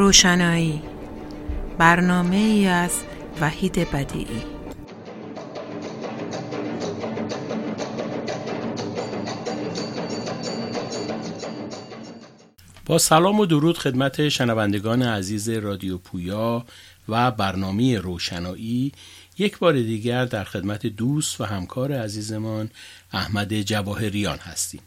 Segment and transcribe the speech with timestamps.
[0.00, 0.82] روشنایی.
[1.78, 2.90] برنامه ای از
[3.40, 4.42] وحید بدیعی.
[12.86, 16.64] با سلام و درود خدمت شنوندگان عزیز رادیو پویا
[17.08, 18.92] و برنامه روشنایی.
[19.38, 22.70] یک بار دیگر در خدمت دوست و همکار عزیزمان
[23.12, 24.80] احمد جواهریان هستیم.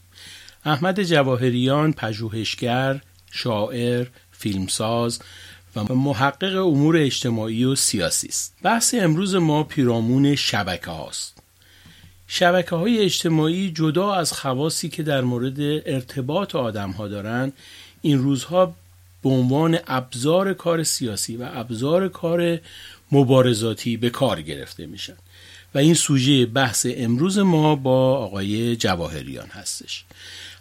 [0.65, 4.07] احمد جواهریان پژوهشگر، شاعر،
[4.43, 5.19] فیلمساز
[5.75, 8.55] و محقق امور اجتماعی و سیاسی است.
[8.63, 11.37] بحث امروز ما پیرامون شبکه هاست.
[12.27, 17.53] شبکه های اجتماعی جدا از خواصی که در مورد ارتباط آدم ها دارند
[18.01, 18.75] این روزها
[19.23, 22.59] به عنوان ابزار کار سیاسی و ابزار کار
[23.11, 25.15] مبارزاتی به کار گرفته میشن
[25.75, 30.03] و این سوژه بحث امروز ما با آقای جواهریان هستش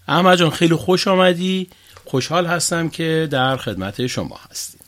[0.09, 1.69] احمد جان خیلی خوش آمدی
[2.13, 4.81] خوشحال هستم که در خدمت شما هستیم.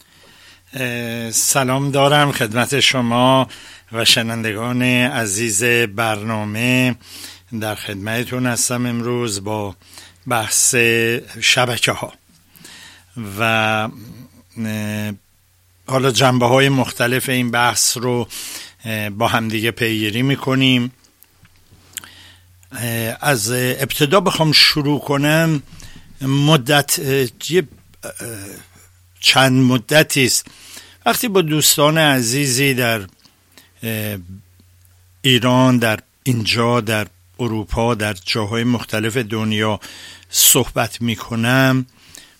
[1.30, 3.48] سلام دارم خدمت شما
[3.92, 6.94] و شنندگان عزیز برنامه.
[7.60, 9.76] در خدمتتون هستم امروز با
[10.26, 10.74] بحث
[11.40, 12.12] شبکه ها
[13.38, 13.88] و
[15.86, 18.28] حالا جنبه های مختلف این بحث رو
[19.10, 20.92] با همدیگه پیگیری می‌کنیم.
[23.20, 25.62] از ابتدا بخوام شروع کنم.
[26.20, 27.00] مدت
[29.20, 30.46] چند مدتی است.
[31.06, 33.06] وقتی با دوستان عزیزی در
[35.22, 37.06] ایران در اینجا در
[37.40, 39.80] اروپا در جاهای مختلف دنیا
[40.30, 41.86] صحبت می‌کنم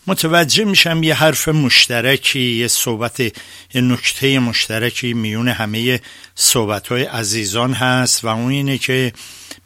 [0.07, 3.33] متوجه میشم یه حرف مشترکی یه صحبت یه
[3.81, 6.01] نکته مشترکی میون همه
[6.35, 9.13] صحبت های عزیزان هست و اون اینه که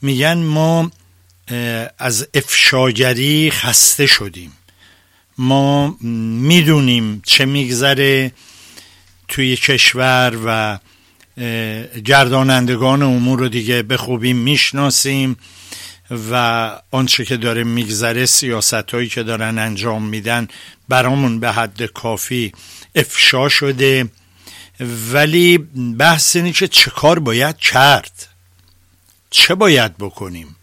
[0.03, 0.91] میگن ما
[1.99, 4.53] از افشاگری خسته شدیم.
[5.39, 8.33] ما می‌دونیم چه میگذره
[9.29, 10.79] توی کشور و
[12.05, 15.37] گردانندگان امور رو دیگه به خوبی می‌شناسیم
[16.31, 20.49] و آنچه که داره میگذره سیاست هایی که دارن انجام میدن
[20.89, 22.53] برامون به حد کافی
[22.95, 24.09] افشا شده.
[25.13, 25.59] ولی
[25.99, 28.29] بحث اینه که چه کار باید کرد؟
[29.31, 30.57] چه باید بکنیم؟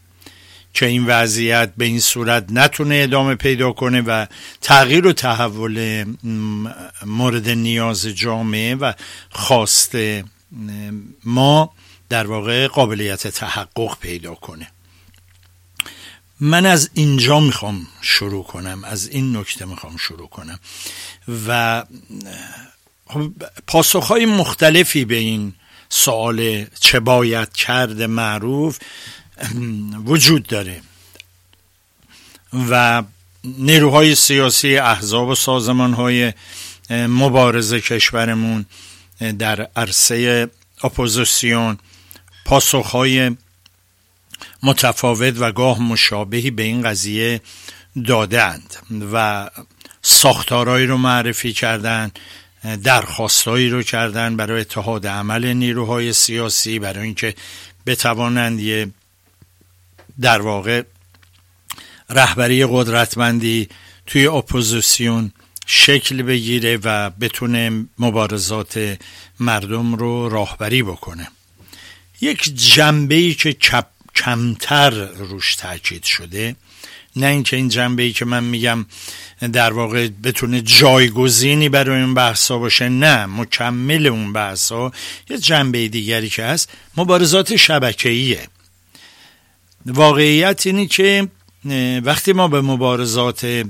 [0.76, 4.26] که این وضعیت به این صورت نتونه ادامه پیدا کنه و
[4.62, 6.06] تغییر و تحول
[7.06, 8.94] مورد نیاز جامعه و
[9.30, 9.98] خواست
[11.24, 11.74] ما
[12.10, 14.68] در واقع قابلیت تحقق پیدا کنه.
[16.40, 20.60] من از اینجا می‌خوام شروع کنم از این نکته می‌خوام شروع کنم
[21.48, 21.84] و
[23.08, 23.32] خب،
[23.68, 25.54] پاسخهای مختلفی به این
[25.90, 28.80] سوال چه باید کرد معروف
[30.06, 30.82] وجود داره
[32.70, 33.04] و
[33.44, 36.34] نیروهای سیاسی احزاب و سازمان های
[36.90, 38.66] مبارزه کشورمون
[39.40, 40.50] در عرصه
[40.84, 41.78] اپوزیسیون
[42.46, 43.36] پاسخهای
[44.64, 47.42] متفاوت و گاه مشابهی به این قضیه
[48.06, 48.76] دادند
[49.14, 49.50] و
[50.02, 52.20] ساختارهایی رو معرفی کردند
[52.84, 57.36] درخواستهایی رو کردن برای اتحاد عمل نیروهای سیاسی برای اینکه
[57.86, 58.88] بتوانند یه
[60.22, 60.84] در واقع
[62.10, 63.70] رهبری قدرتمندی
[64.08, 65.32] توی اپوزیسیون
[65.66, 68.98] شکل بگیره و بتونه مبارزات
[69.40, 71.28] مردم رو راهبری بکنه.
[72.22, 73.86] یک جنبه ای که
[74.16, 76.56] کمتر روش تاکید شده
[77.16, 78.86] نه اینکه این جنبه ای که من میگم
[79.54, 84.92] در واقع بتونه جایگزینی برای اون بحثا باشه نه مکمل اون بحثا
[85.30, 88.48] یه جنبه دیگری که هست مبارزات شبکه‌ایه.
[89.86, 91.28] واقعیت اینی که
[92.04, 93.66] وقتی ما به مبارزات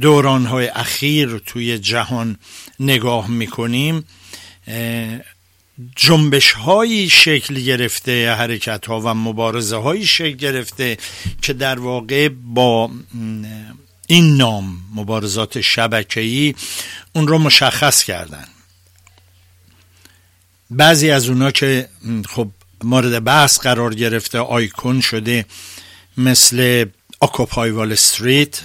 [0.00, 2.36] دورانهای اخیر توی جهان
[2.80, 4.04] نگاه می‌کنیم
[5.96, 10.98] جنبش هایی شکل گرفته حرکت ها و مبارزه هایی شکل گرفته
[11.42, 12.90] که در واقع با
[14.06, 16.54] این نام مبارزات شبکه‌ای
[17.12, 18.46] اون رو مشخص کردن.
[20.70, 21.88] بعضی از اونا که
[22.28, 22.50] خب
[22.84, 25.46] مورد بحث قرار گرفته آیکون شده
[26.16, 26.86] مثل
[27.20, 28.60] آکوپای وال استریت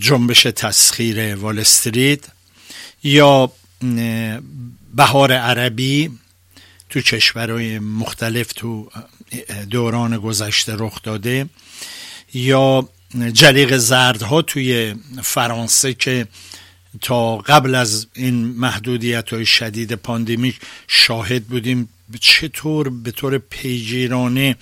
[0.00, 2.20] جنبش تسخیر وال استریت
[3.02, 3.52] یا
[4.94, 6.10] بهار عربی
[6.90, 8.90] تو کشورهای مختلف تو
[9.70, 11.46] دوران گذشته رخ داده
[12.34, 12.88] یا
[13.32, 16.26] جلیق زردها توی فرانسه که
[17.00, 21.88] تا قبل از این محدودیت های شدید پاندمیک شاهد بودیم
[22.20, 24.56] چطور به طور پیگیرانه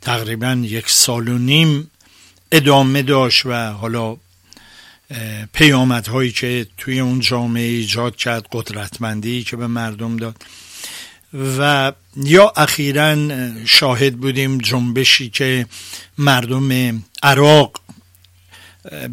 [0.00, 1.90] تقریبا یک سال و نیم
[2.52, 4.16] ادامه داشت و حالا
[5.52, 10.36] پیامدهایی که توی اون جامعه ایجاد کرد قدرتمندی که به مردم داد.
[11.58, 13.16] و یا اخیرا
[13.64, 15.66] شاهد بودیم جنبشی که
[16.18, 17.80] مردم عراق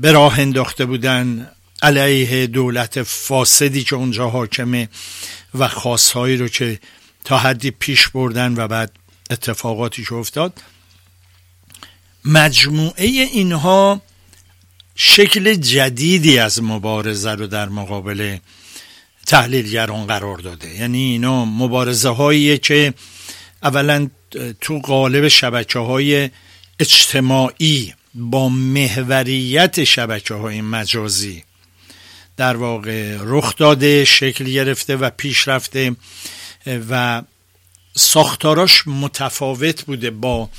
[0.01, 1.51] به راه انداخته بودن
[1.81, 4.89] علیه دولت فاسدی که اونجا حاکمه
[5.56, 6.80] و خواستهایی رو که
[7.26, 8.92] تا حدی پیش بردن و بعد
[9.30, 10.62] اتفاقاتی که افتاد.
[12.26, 14.02] مجموعه اینها
[14.96, 18.38] شکل جدیدی از مبارزه رو در مقابل
[19.28, 20.76] تحلیلگران قرار داده.
[20.76, 22.94] یعنی اینا مبارزه هایی که
[23.64, 24.10] اولا
[24.62, 26.30] تو قالب شبکه های
[26.80, 31.44] اجتماعی با محوریت شبکه های مجازی
[32.38, 35.96] در واقع رخ داده شکل گرفته و پیش رفته.
[36.66, 37.22] و
[37.96, 40.50] ساختاراش متفاوت بوده با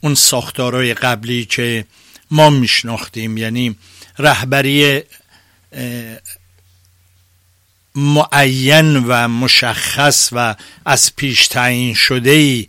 [0.00, 1.84] اون ساختارای قبلی که
[2.30, 3.36] ما میشناختیم.
[3.36, 3.76] یعنی
[4.18, 5.02] رهبری
[7.94, 10.54] معین و مشخص و
[10.84, 12.66] از پیش تعیین شده ای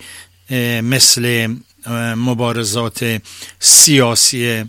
[0.82, 1.56] مثل
[2.16, 3.22] مبارزات
[3.60, 4.64] سیاسی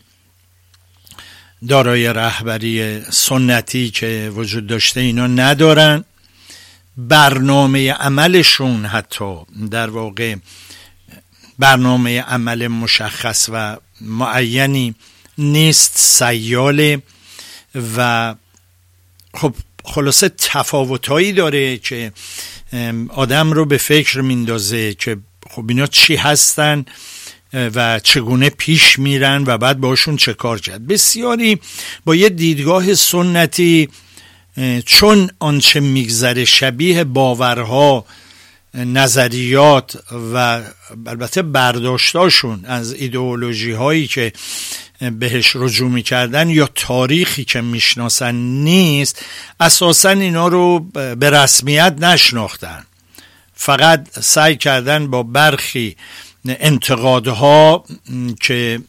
[1.69, 6.05] دارای رهبری سنتی که وجود داشته اینا ندارن.
[6.99, 9.37] برنامه عملشون حتی
[9.71, 10.35] در واقع
[11.59, 14.95] برنامه عمل مشخص و معینی
[15.39, 17.03] نیست سیاله
[17.97, 18.35] و
[19.35, 19.55] خب
[19.85, 22.13] خلاصه تفاوتهایی داره که
[23.09, 25.17] آدم رو به فکر میندازه که
[25.51, 26.85] خب اینا چی هستن
[27.53, 30.87] و چگونه پیش میرن و بعد باشون چه کار کرد.
[30.87, 31.61] بسیاری
[32.05, 33.89] با یه دیدگاه سنتی
[34.87, 38.05] چون آنچه میگذره شبیه باورها
[38.75, 39.99] نظریات
[40.35, 40.63] و
[41.07, 44.33] البته برداشتاشون از ایدئولوژی هایی که
[45.19, 49.25] بهش رجوع می‌کردن یا تاریخی که می‌شناسن نیست
[49.61, 50.81] اساسا اینا رو
[51.17, 52.85] به رسمیت نشناختن.
[53.55, 55.97] فقط سعی کردن با برخی
[56.49, 57.85] انتقادها
[58.41, 58.81] که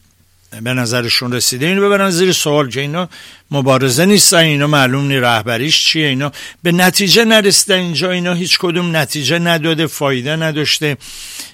[0.62, 3.08] به نظرشون رسیده اینو ببرن زیر سوال که اینا
[3.50, 6.06] مبارزه نیستن اینا معلوم نی رهبریش چیه.
[6.06, 6.32] اینا
[6.62, 8.10] به نتیجه نرسیدن اینجا.
[8.10, 10.96] اینا هیچ کدوم نتیجه نداده فایده نداشته.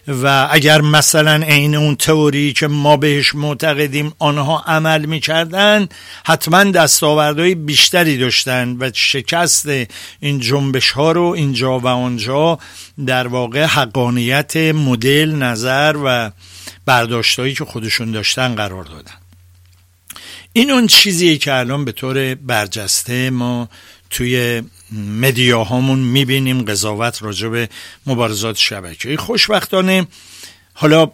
[0.09, 5.89] و اگر مثلا عین اون تئوری که ما بهش معتقدیم آنها عمل می‌کردن
[6.27, 9.69] حتما دستاوردهای بیشتری داشتن و شکست
[10.21, 12.59] این جنبش ها رو اینجا و آنجا
[13.07, 16.31] در واقع حقانیت مدل نظر و
[16.87, 19.26] برداشتهایی که خودشون داشتن قرار دادن.
[20.57, 23.69] این اون چیزیه که الان به طور برجسته ما
[24.11, 24.63] توی
[25.21, 27.69] مدیاهامون می‌بینیم قضاوت راجع به
[28.07, 29.17] مبارزات شبکه‌ای.
[29.17, 30.07] خوشبختانه
[30.75, 31.11] حالا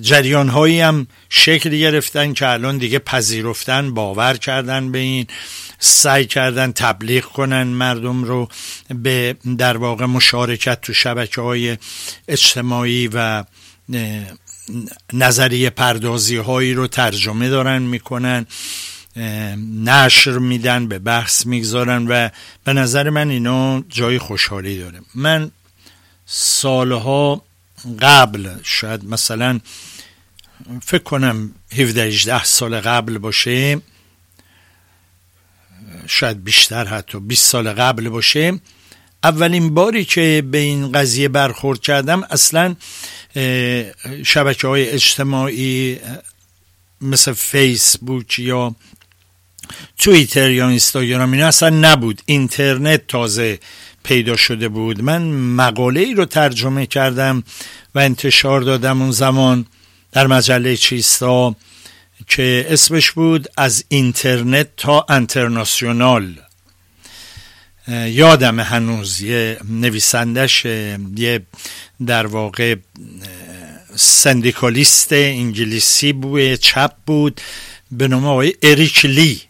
[0.00, 5.26] جریان هایی هم شکل گرفتن که الان دیگه پذیرفتن باور کردن به این
[5.78, 8.48] سعی کردن تبلیغ کنن مردم رو
[8.94, 11.78] به در واقع مشارکت تو شبکه های
[12.28, 13.44] اجتماعی و
[15.12, 18.46] نظریه پردازی هایی رو ترجمه دارن می‌کنن
[19.84, 22.28] نشر میدن به بحث می‌گذارن و
[22.64, 25.00] به نظر من اینا جای خوشحالی داره.
[25.14, 25.50] من
[26.26, 27.42] سالها
[28.00, 29.60] قبل شاید مثلا
[30.82, 33.80] فکر کنم 17 18 سال قبل باشه
[36.06, 38.60] شاید بیشتر حتی 20 سال قبل باشه
[39.24, 42.76] اولین باری که به این قضیه برخورد کردم اصلا
[44.24, 45.98] شبکه های اجتماعی
[47.00, 48.74] مثل فیسبوک یا
[49.98, 52.22] توییتر یا اینستاگرام اینا اصلا نبود.
[52.26, 53.58] اینترنت تازه
[54.04, 55.02] پیدا شده بود.
[55.02, 57.42] من مقاله ای رو ترجمه کردم
[57.94, 59.66] و انتشار دادم اون زمان
[60.12, 61.56] در مجله چیستا
[62.28, 66.34] که اسمش بود از اینترنت تا انترناسیونال.
[67.88, 70.64] یادم هنوز یه نویسندش
[71.16, 71.40] یه
[72.06, 72.74] در واقع
[73.94, 77.40] سندیکالیست انگلیسی بود چپ بود
[77.90, 79.40] به نام آقای اریک لی.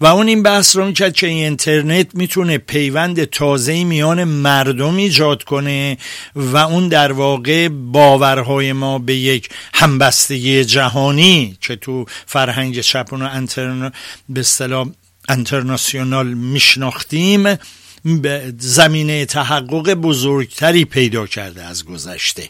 [0.00, 5.42] و اون این بحث رو می‌کرد که این اینترنت می‌تونه پیوند تازه میان مردم ایجاد
[5.42, 5.98] کنه
[6.36, 13.28] و اون در واقع باورهای ما به یک همبستگی جهانی که تو فرهنگ چپون و
[13.32, 13.92] انترن
[14.28, 14.88] به اصطلاح
[15.30, 17.58] انترناسیونال میشناختیم
[18.58, 22.48] زمینه تحقق بزرگتری پیدا کرده از گذشته.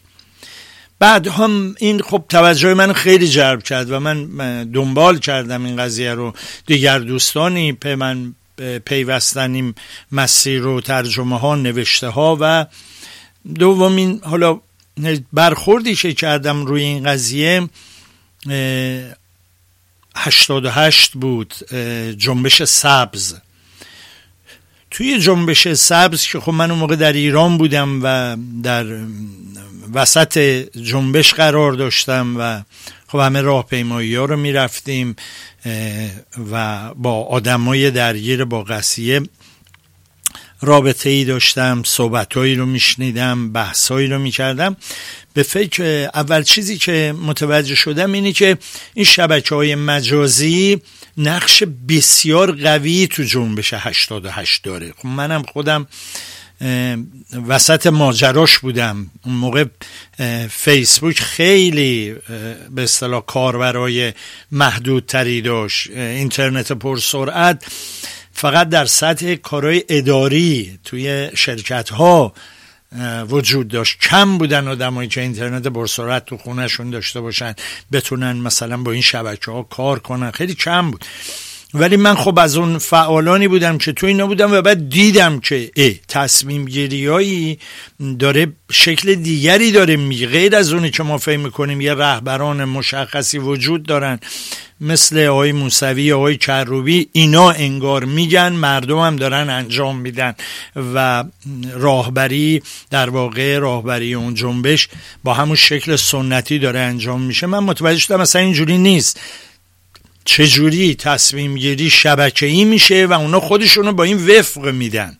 [0.99, 4.27] بعد هم این خب توجه من خیلی جلب کرد و من
[4.65, 6.33] دنبال کردم این قضیه رو.
[6.67, 8.35] دیگر دوستانی به من
[8.85, 9.75] پیوستن
[10.13, 12.67] مسیر و ترجمه ها نوشته ها و
[13.55, 14.61] دومین حالا
[15.33, 17.69] برخوردی که کردم روی این قضیه
[20.21, 21.55] 88 بود
[22.19, 23.35] جنبش سبز.
[24.91, 28.87] توی جنبش سبز که خب من اون موقع در ایران بودم و در
[29.95, 30.39] وسط
[30.83, 32.63] جنبش قرار داشتم و
[33.09, 35.17] خب همه راهپیمایی ها رو می‌رفتیم
[36.53, 39.21] و با آدمای درگیر با قصیه
[40.63, 44.77] رابطه ای داشتم صحبتهایی رو میشنیدم بحثهایی رو می‌کردم.
[45.35, 48.59] به فکر اول چیزی که متوجه شدم اینه که
[48.95, 50.83] این شبکه های مجازی
[51.17, 54.93] نقش بسیار قوی تو جنبش 88 داره.
[54.99, 55.87] خب منم خودم
[57.49, 59.11] وسط ماجراش بودم.
[59.25, 59.65] اون موقع
[60.51, 62.15] فیسبوک خیلی
[62.71, 64.13] به اصطلاح کاربرای
[64.53, 65.91] محدودتری داشت.
[65.91, 67.65] اینترنت پرسرعت
[68.33, 72.33] فقط در سطح کارهای اداری توی شرکت ها
[73.29, 74.01] وجود داشت.
[74.01, 77.55] کم بودن آدمایی که اینترنت برسرعت تو خونهشون داشته باشن
[77.93, 80.31] بتونن مثلا با این شبکه ها کار کنن.
[80.31, 81.05] خیلی کم بود.
[81.75, 85.71] ولی من خب از اون فعالانی بودم که تو اینا بودم و بعد دیدم که
[85.75, 87.59] ای تصمیم گیریایی
[88.19, 93.39] داره شکل دیگری داره می غیر از اونی که ما فکر می‌کنیم یه رهبران مشخصی
[93.39, 94.21] وجود دارن
[94.81, 100.35] مثل آقای موسوی آقای کروبی اینا انگار میگن مردم هم دارن انجام میدن
[100.95, 101.25] و
[101.73, 104.89] راهبری در واقع راهبری اون جنبش
[105.25, 107.47] با همون شکل سنتی داره انجام میشه.
[107.47, 109.21] من متوجه شدم مثلا اینجوری نیست.
[110.25, 111.93] چجوری تصمیم گیری
[112.43, 115.17] ای میشه و اونا خودشونو با این وفق میدن؟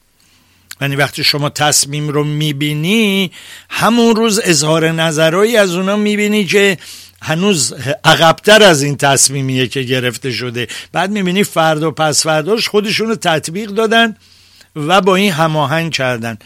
[0.81, 3.31] یعنی وقتی شما تصمیم رو می‌بینی
[3.71, 6.79] همون روز اظهار نظرهایی از اونا می‌بینی که
[7.23, 10.69] هنوز عقبتر از این تصمیمیه که گرفته شده.
[10.93, 14.17] بعد می‌بینی فرد و پس فرداش خودشونو تطبیق دادن
[14.77, 16.39] و با این هماهنگ کردن.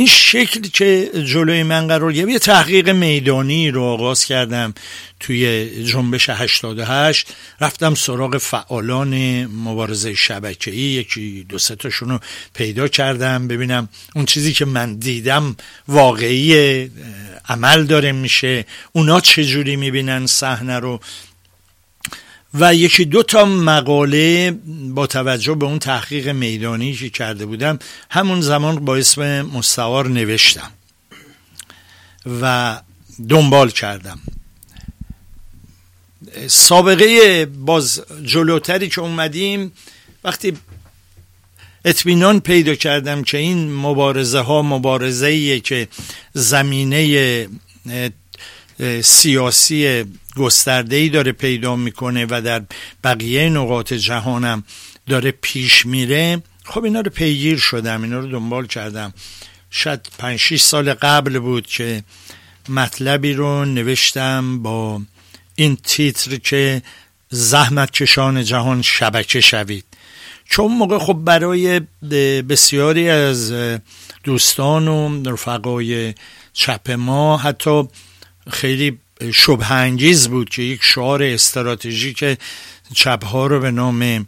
[0.00, 4.74] این شکل که جلوی من قرار یه تحقیق میدانی رو آغاز کردم
[5.20, 7.28] توی جنبش 88
[7.60, 12.20] رفتم سراغ فعالان مبارزه شبکه‌ای یکی دو سه تاشون رو
[12.54, 13.48] پیدا کردم.
[13.48, 15.56] ببینم اون چیزی که من دیدم
[15.88, 16.90] واقعی
[17.48, 18.66] عمل داره میشه.
[18.92, 21.00] اونا چجوری می‌بینن صحنه رو؟
[22.54, 24.50] و یکی دو تا مقاله
[24.94, 27.78] با توجه به اون تحقیق میدانی که کرده بودم
[28.10, 30.70] همون زمان با اسم مستوار نوشتم
[32.42, 32.80] و
[33.28, 34.20] دنبال کردم.
[36.46, 39.72] سابقه باز جلوتری که اومدیم
[40.24, 40.52] وقتی
[41.84, 45.88] اطمینان پیدا کردم که این مبارزه ها مبارزه که
[46.34, 47.48] زمینه
[49.02, 50.04] سیاسی
[50.40, 52.62] گسترده ای داره پیدا می‌کنه و در
[53.04, 54.64] بقیه نقاط جهانم
[55.06, 56.42] داره پیش میره.
[56.64, 59.12] خب اینا رو پیگیر شدم اینا رو دنبال کردم.
[59.70, 62.02] شاید 5 سال قبل بود که
[62.68, 65.02] مطلبی رو نوشتم با
[65.54, 66.82] این تیتر که
[67.28, 69.84] زحمت کشان جهان شبکه شوید.
[70.44, 71.80] چون موقع خب برای
[72.48, 73.52] بسیاری از
[74.24, 76.14] دوستان و رفقای
[76.52, 77.88] چپ ما حتی
[78.50, 78.98] خیلی
[79.34, 82.38] شبه بود که یک شعار استراتژیک
[82.94, 84.26] چپ ها رو به نام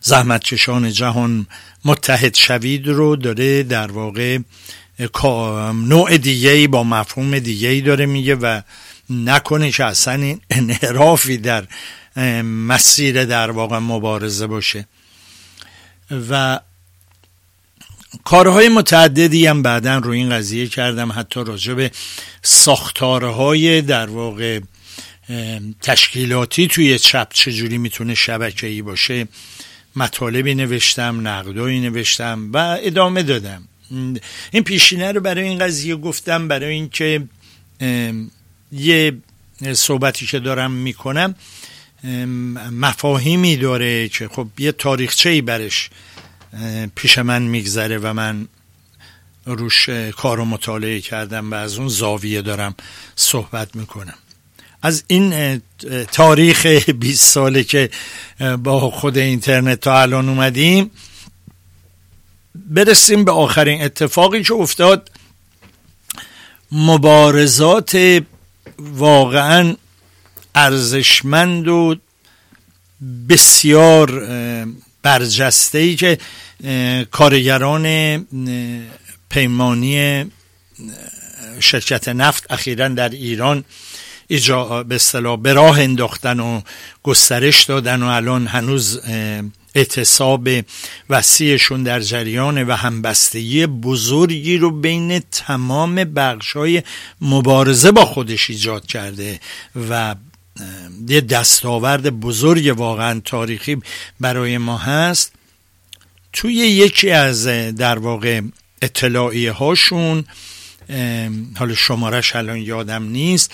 [0.00, 1.46] زحمتکشان جهان
[1.84, 4.38] متحد شوید رو داره در واقع
[5.72, 8.60] نوع دیگه با مفهوم دیگه داره میگه و
[9.10, 11.66] نکنه که اصلا انحرافی در
[12.42, 14.86] مسیر در واقع مبارزه باشه.
[16.30, 16.60] و
[18.24, 21.12] کارهای متعددی هم بعدا رو این قضیه کردم.
[21.12, 21.90] حتی راجع به
[22.42, 24.60] ساختارهای در واقع
[25.82, 29.28] تشکیلاتی توی چپ چجوری می‌تونه شبکه‌ای باشه.
[29.96, 33.68] مطالبی نوشتم نقدایی نوشتم و ادامه دادم.
[34.50, 37.22] این پیشینه رو برای این قضیه گفتم برای اینکه
[38.72, 39.12] یه
[39.72, 41.34] صحبتی که دارم می‌کنم
[42.72, 45.90] مفاهیمی داره که خب یه تاریخچه ای برش
[46.94, 48.48] پیش من میگذره و من
[49.46, 52.74] روش کار و مطالعه کردم و از اون زاویه دارم
[53.16, 54.18] صحبت می‌کنم.
[54.82, 55.62] از این
[56.12, 56.66] تاریخ
[57.00, 57.90] 20 ساله که
[58.62, 60.90] با خود اینترنت تا الان اومدیم
[62.54, 65.10] برسیم به آخرین اتفاقی که افتاد.
[66.72, 68.22] مبارزات
[68.78, 69.74] واقعا
[70.54, 71.96] ارزشمند و
[73.28, 74.26] بسیار
[75.06, 76.18] برجسته ای که
[77.10, 77.86] کارگران
[79.30, 80.24] پیمانی
[81.60, 83.64] شرکت نفت اخیرا در ایران
[84.28, 86.60] ایجا به اصطلاح به راه انداختن و
[87.02, 89.00] گسترش دادن و الان هنوز
[89.74, 90.48] اعتصاب
[91.10, 96.82] وسیعشون در جریان و همبستگی بزرگی رو بین تمام بخش های
[97.20, 99.40] مبارزه با خودش ایجاد کرده
[99.90, 100.14] و
[101.08, 103.76] یه دستاورد بزرگ واقعا تاریخی
[104.20, 105.32] برای ما هست.
[106.32, 107.46] توی یکی از
[107.76, 108.40] در واقع
[108.82, 110.24] اطلاعیه هاشون
[111.56, 113.52] حالا شمارش الان یادم نیست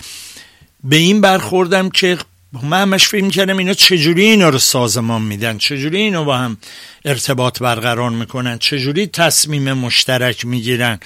[0.84, 2.18] به این برخوردم که
[2.62, 6.56] من همش فکر کردم اینا چجوری اینا رو سازمان میدن چجوری اینا با هم
[7.04, 10.98] ارتباط برقرار می‌کنن چجوری تصمیم مشترک می‌گیرن.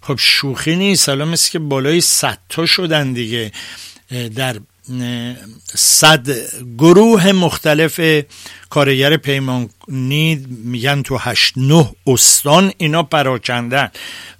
[0.00, 3.52] خب شوخی نیست حالا مثل که بالای صد تا شدن دیگه
[4.34, 4.60] در
[5.74, 6.28] صد
[6.78, 8.24] گروه مختلف
[8.70, 13.90] کارگر پیمانی میگن تو هشت نه استان اینا پراکندن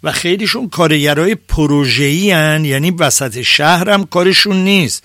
[0.03, 2.17] و خیلیشون کارگرای پروژه‌ای
[2.67, 5.05] یعنی وسط شهر هم کارشون نیست.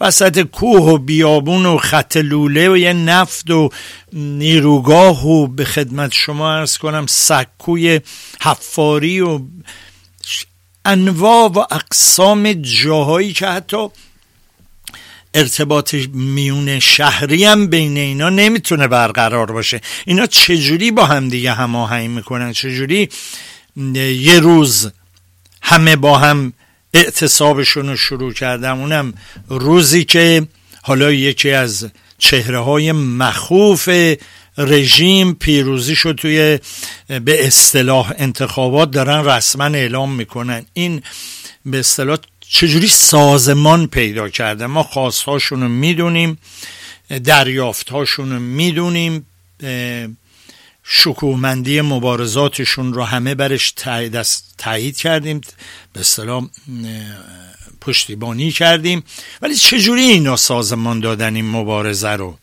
[0.00, 3.70] وسط کوه و بیابون و خط لوله و یه نفت و
[4.12, 8.00] نیروگاه و به خدمت شما ارز کنم سکوی
[8.42, 9.40] حفاری و
[10.84, 13.88] انواع و اقسام جاهایی که حتی
[15.34, 19.80] ارتباط میون شهری هم بین اینا نمی‌تونه برقرار باشه.
[20.06, 23.08] اینا چجوری با هم دیگه هماهنگ می‌کنن؟ چجوری
[23.96, 24.90] یه روز
[25.62, 26.52] همه با هم
[26.94, 29.14] اعتصابشون رو شروع کردم اونم
[29.48, 30.46] روزی که
[30.82, 33.88] حالا یکی از چهره های مخوف
[34.58, 36.58] رژیم پیروزی شد توی
[37.08, 40.66] به اصطلاح انتخابات دارن رسما اعلام می‌کنن.
[40.72, 41.02] این
[41.66, 42.18] به اصطلاح
[42.54, 46.38] چجوری سازمان پیدا کرده؟ ما خواستهاشون رو می‌دونیم
[47.24, 49.26] دریافتهاشون رو می‌دونیم
[50.84, 53.74] شکوهمندی مبارزاتشون رو همه برش
[54.58, 55.40] تایید کردیم
[55.92, 56.46] به اصطلاح
[57.80, 59.04] پشتیبانی کردیم.
[59.42, 62.38] ولی چجوری اینا سازمان دادن این مبارزه رو؟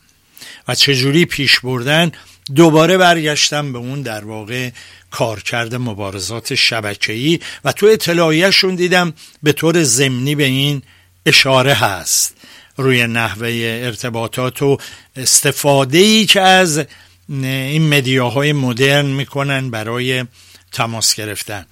[0.67, 2.11] و چجوری پیش بردن؟
[2.55, 4.69] دوباره برگشتم به اون در واقع
[5.11, 10.81] کارکرد مبارزات شبکه‌ای و تو اطلاعیهشون دیدم به طور ضمنی به این
[11.25, 12.35] اشاره هست.
[12.77, 14.77] روی نحوه ارتباطات و
[15.15, 16.85] استفاده ای که از
[17.29, 20.25] این مدیاهای مدرن می‌کنن برای
[20.71, 21.65] تماس گرفتن.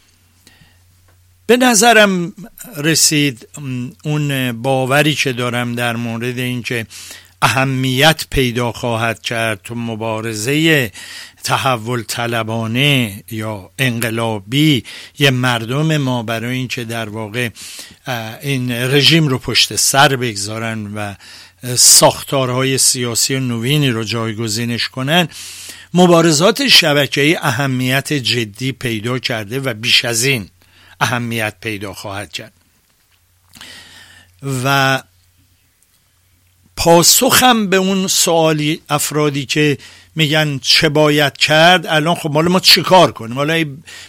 [1.48, 2.34] به نظرم
[2.78, 3.48] رسید
[4.04, 6.86] اون باوری که دارم در مورد اینکه
[7.42, 10.92] اهمیت پیدا خواهد کرد تو مبارزه
[11.44, 14.84] تحول طلبانه یا انقلابی.
[15.20, 17.50] یه مردم ما برای اینکه در واقع
[18.42, 21.16] این رژیم رو پشت سر بگذارن و
[21.76, 25.28] ساختارهای سیاسی نوینی رو جایگزینش کنن
[25.94, 30.50] مبارزات شبکه‌ای اهمیت جدی پیدا کرده و بیش از این
[31.00, 32.54] اهمیت پیدا خواهد کرد.
[34.64, 35.04] و
[36.80, 39.78] پاسخم به اون سوالی افرادی که
[40.16, 43.66] میگن چه باید کرد الان خب مال ما چیکار کنیم؟ حالا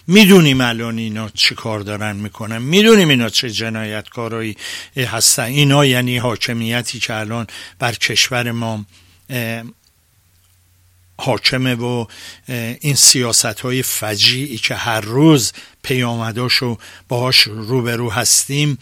[0.06, 4.56] می‌دونیم الان اینا چیکار دارن می‌کنن می‌دونیم اینا چه جنایتکارایی
[4.96, 7.46] هستن اینا یعنی حاکمیتی که الان
[7.78, 8.84] بر کشور ما
[11.18, 12.06] حاکمه و
[12.80, 15.52] این سیاست های فجیعی که هر روز
[15.82, 16.78] پیامداشو
[17.08, 18.78] باهاش روبرو هستیم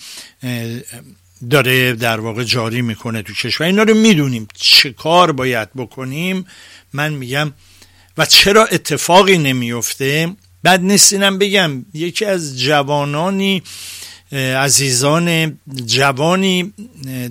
[1.51, 3.67] داره در واقع جاری می‌کنه تو کشور.
[3.67, 4.49] اینا رو می‌دونیم.
[4.55, 6.47] چه کار باید بکنیم؟
[6.93, 7.53] من میگم
[8.19, 13.63] و چرا اتفاقی نمیفته بعد نیستینم بگم یکی از جوانانی
[14.33, 16.73] عزیزان جوانی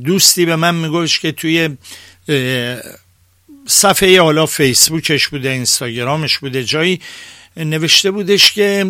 [0.05, 1.69] دوستی به من میگوش که توی
[3.67, 7.01] صفحه حالا فیسبوکش بوده اینستاگرامش بوده جایی
[7.57, 8.85] نوشته بودش که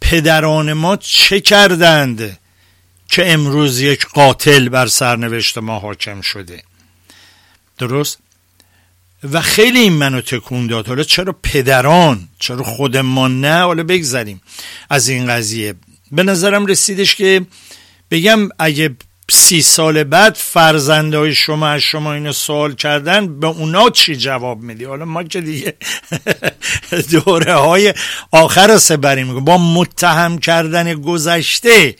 [0.00, 2.38] پدران ما چه کردند؟
[3.14, 6.62] که امروز یک قاتل بر سرنوشت ما حاکم شده.
[7.78, 8.18] درست؟
[9.32, 10.88] و خیلی این منو تکون داد.
[10.88, 14.40] حالا چرا پدران چرا خود ما نه؟ حالا بگذریم
[14.90, 15.74] از این قضیه.
[16.12, 17.46] به نظرم رسیدش که
[18.10, 18.96] بگم اگه
[19.30, 24.60] سی سال بعد فرزنده های شما از شما اینو سوال کردن به اونا چی جواب
[24.60, 25.74] میدی؟ حالا ما که دیگه
[27.12, 27.94] دوره های
[28.30, 31.96] آخر رو سبریم با متهم کردن گذشته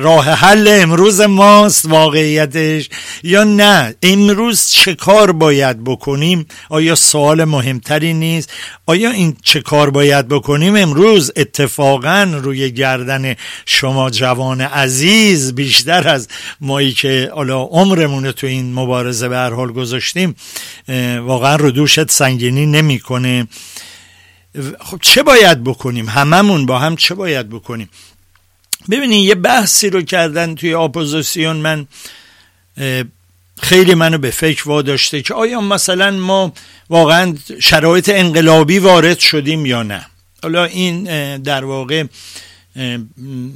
[0.00, 2.88] راه حل امروز ماست واقعیتش.
[3.22, 8.52] یا نه امروز چه کار باید بکنیم؟ آیا سوال مهمتری نیست؟
[8.86, 13.34] آیا این چه کار باید بکنیم؟ امروز اتفاقا روی گردن
[13.66, 16.28] شما جوان عزیز بیشتر از
[16.60, 20.36] مایی که حالا عمرمون تو این مبارزه به هر حال گذاشتیم
[21.20, 23.46] واقعا رو دوشت سنگینی نمی‌کنه.
[24.80, 27.88] خب چه باید بکنیم؟ هممون با هم چه باید بکنیم؟
[28.90, 31.86] ببینید یه بحثی رو کردن توی اپوزیسیون من
[33.62, 36.52] خیلی منو به فکر واداشته که آیا مثلا ما
[36.90, 40.06] واقعا شرایط انقلابی وارد شدیم یا نه؟
[40.42, 41.04] حالا این
[41.36, 42.04] در واقع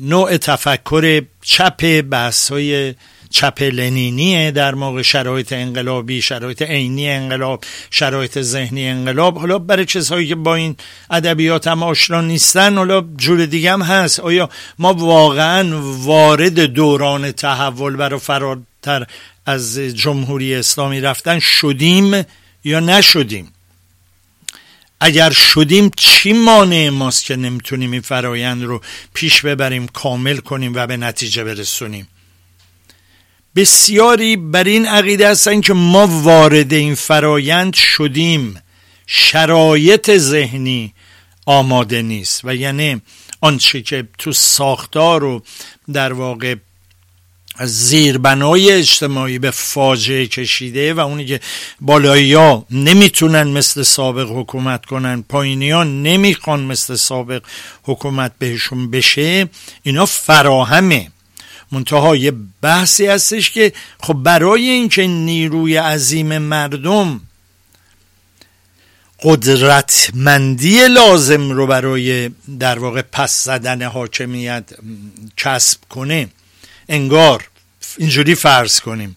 [0.03, 2.95] نوع تفکر چپ بحث های
[3.31, 9.39] چپ لنینیه در موقع شرایط انقلابی شرایط عینی انقلاب شرایط ذهنی انقلاب.
[9.39, 10.77] حالا برای چیزهایی که با این
[11.11, 14.21] ادبیات هم آشنا نیستن حالا جور دیگه هم هست.
[14.21, 19.07] آیا ما واقعا وارد دوران تحول برای فراتر
[19.47, 22.25] از جمهوری اسلامی رفتن شدیم
[22.65, 23.53] یا نشدیم؟
[25.01, 28.81] اگر شدیم چی مانع ماست که نمی‌تونیم این فرایند رو
[29.15, 32.09] پیش ببریم کامل کنیم و به نتیجه برسونیم؟
[33.57, 38.63] بسیاری بر این عقیده هستن که ما وارد این فرایند شدیم.
[39.07, 40.95] شرایط ذهنی
[41.47, 42.41] آماده نیست.
[42.45, 43.03] و یعنی
[43.41, 45.43] آنچه که تو ساختار و
[45.93, 46.55] در واقع
[47.65, 51.41] زیربنای اجتماعی به فاجعه کشیده و اونی که
[51.81, 57.43] بالایی ها نمی‌تونن مثل سابق حکومت کنن پایینی ها نمی‌خوان مثل سابق
[57.83, 59.49] حکومت بهشون بشه
[59.83, 61.11] اینا فراهمه.
[61.73, 67.21] منتها یه بحثی هستش که خب برای اینکه نیروی عظیم مردم
[69.23, 74.65] قدرتمندی لازم رو برای در واقع پس زدن حاکمیت
[75.37, 76.29] کسب کنه
[76.89, 77.49] انگار
[77.99, 79.17] اینجوری فرض کنیم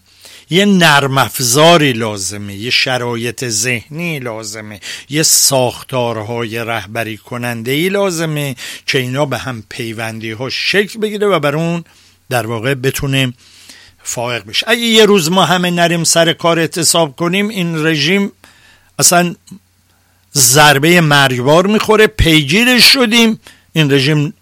[0.50, 8.98] یه نرم افزاری لازمه یه شرایط ذهنی لازمه یه ساختارهای رهبری کننده ای لازمه که
[8.98, 11.84] اینا به هم پیوندی ها شکل بگیره و بر اون
[12.30, 13.32] در واقع بتونه
[14.02, 14.66] فائق بشه.
[14.68, 18.32] اگه یه روز ما همه نریم سر کار اعتصاب کنیم این رژیم
[18.98, 19.34] اصلا
[20.34, 23.40] ضربه مرگبار می‌خوره پیگیرش شدیم
[23.72, 24.34] این رژیم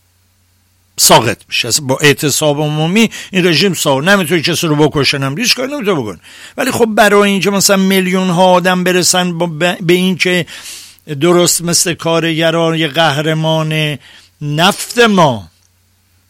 [0.99, 1.69] ساقط میشه.
[1.83, 4.05] با اعتصاب عمومی این رژیم ساقط.
[4.05, 6.21] نمی‌تونه کسی رو بکشنم هیچ کاری نمی‌تونه بکن.
[6.57, 10.47] ولی خب برای اینکه مثلا میلیون ها آدم برسن به این که
[11.21, 13.99] درست مثل کارگران یه قهرمان
[14.41, 15.52] نفت ما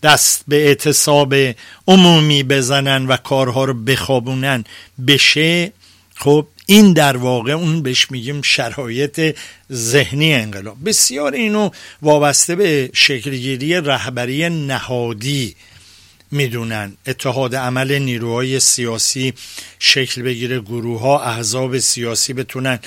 [0.02, 1.34] دست به اعتصاب
[1.88, 4.64] عمومی بزنن و کارها رو بخوابونن
[5.06, 5.72] بشه
[6.14, 9.36] خب این در واقع اون بهش میگیم شرایط
[9.72, 10.76] ذهنی انقلاب.
[10.86, 11.70] بسیار اینو
[12.02, 15.56] وابسته به شکلگیری رهبری نهادی
[16.30, 16.96] می‌دونن.
[17.06, 19.32] اتحاد عمل نیروهای سیاسی
[19.78, 22.78] شکل بگیره گروه ها احزاب سیاسی بتونن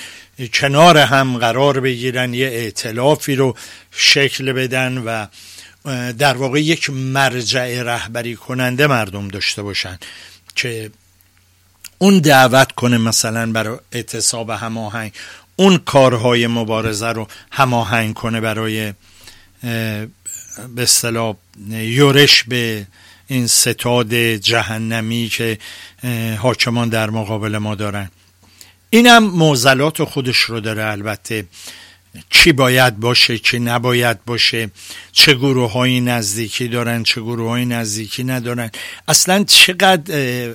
[0.54, 3.56] کنار هم قرار بگیرن یه ائتلافی رو
[3.90, 5.26] شکل بدن و
[6.18, 9.98] در واقع یک مرجع رهبری کننده مردم داشته باشن
[10.54, 10.90] که
[11.98, 15.12] اون دعوت کنه مثلا برای اعتصاب هماهنگ
[15.56, 18.92] اون کارهای مبارزه رو هماهنگ کنه برای
[20.74, 21.34] به اصطلاح
[21.70, 22.86] یورش به
[23.26, 25.58] این ستاد جهنمی که
[26.38, 28.10] حاکمان در مقابل ما دارن.
[28.90, 31.44] اینم موزلات خودش رو داره البته.
[32.30, 34.70] چی باید باشه چی نباید باشه
[35.12, 38.70] چه گروه های نزدیکی دارن چه گروه های نزدیکی ندارن.
[39.08, 40.50] اصلا چقدر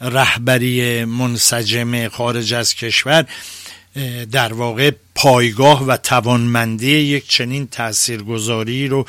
[0.00, 3.26] رهبری منسجم خارج از کشور
[4.32, 9.06] در واقع پایگاه و توانمندی یک چنین تاثیرگذاری رو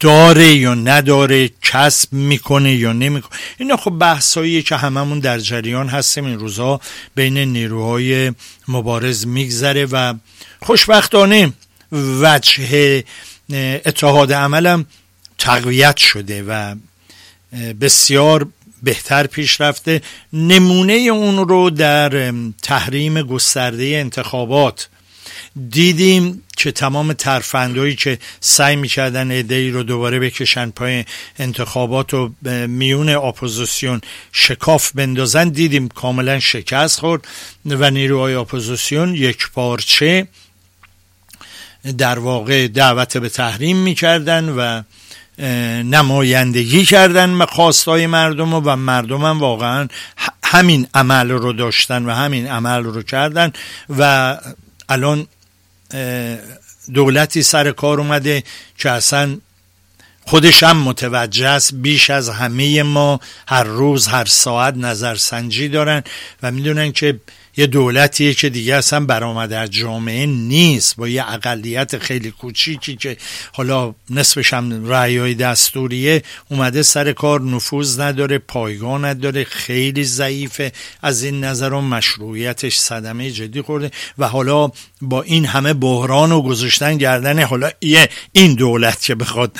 [0.00, 3.38] داره یا نداره کسب می‌کنه یا نمی‌کنه.
[3.58, 6.24] اینا خب بحثاییه که هممون در جریان هستیم.
[6.24, 6.80] این روزها
[7.14, 8.32] بین نیروهای
[8.68, 10.14] مبارز میگذره و
[10.62, 11.52] خوشبختانه
[11.92, 13.04] وجه
[13.84, 14.86] اتحاد عملم
[15.38, 16.74] تقویت شده و
[17.80, 18.48] بسیار
[18.82, 20.02] بهتر پیش رفته.
[20.32, 24.88] نمونه اون رو در تحریم گسترده انتخابات
[25.70, 31.04] دیدیم که تمام ترفندهایی که سعی می‌کردن عده‌ای رو دوباره بکشن پای
[31.38, 32.30] انتخابات و
[32.68, 34.00] میون اپوزیسیون
[34.32, 37.26] شکاف بندازن دیدیم کاملا شکست خورد
[37.66, 40.28] و نیروهای اپوزیسیون یک پارچه
[41.98, 44.82] در واقع دعوت به تحریم می‌کردن و
[45.82, 49.88] نمایندگی کردن خواستای مردم و مردم هم واقعا
[50.44, 53.52] همین عمل رو داشتن و همین عمل رو کردن
[53.98, 54.36] و
[54.88, 55.26] الان
[56.94, 58.42] دولتی سر کار اومده
[58.78, 59.38] که اصلا
[60.26, 66.02] خودش هم متوجه است بیش از همه ما هر روز هر ساعت نظرسنجی دارن
[66.42, 67.20] و می‌دونن که
[67.56, 70.96] یه دولتیه که دیگه اصلا برآمده از جامعه نیست.
[70.96, 73.16] با یه اقلیت خیلی کوچیکی که
[73.52, 80.72] حالا نصفش هم رعیای دستوریه اومده سر کار نفوذ نداره پایگاه نداره خیلی ضعیفه.
[81.02, 83.90] از این نظر و مشروعیتش صدمه جدی خورده.
[84.18, 84.70] و حالا
[85.02, 89.58] با این همه بحران و گذاشتن گردن حالا یه این دولت که بخواد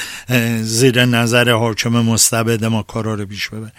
[0.62, 3.72] زیر نظر حاکم مستبد ما کارا رو بیش ببره.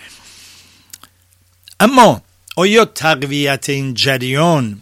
[1.79, 2.21] اما
[2.55, 4.81] آیا تقویت این جریان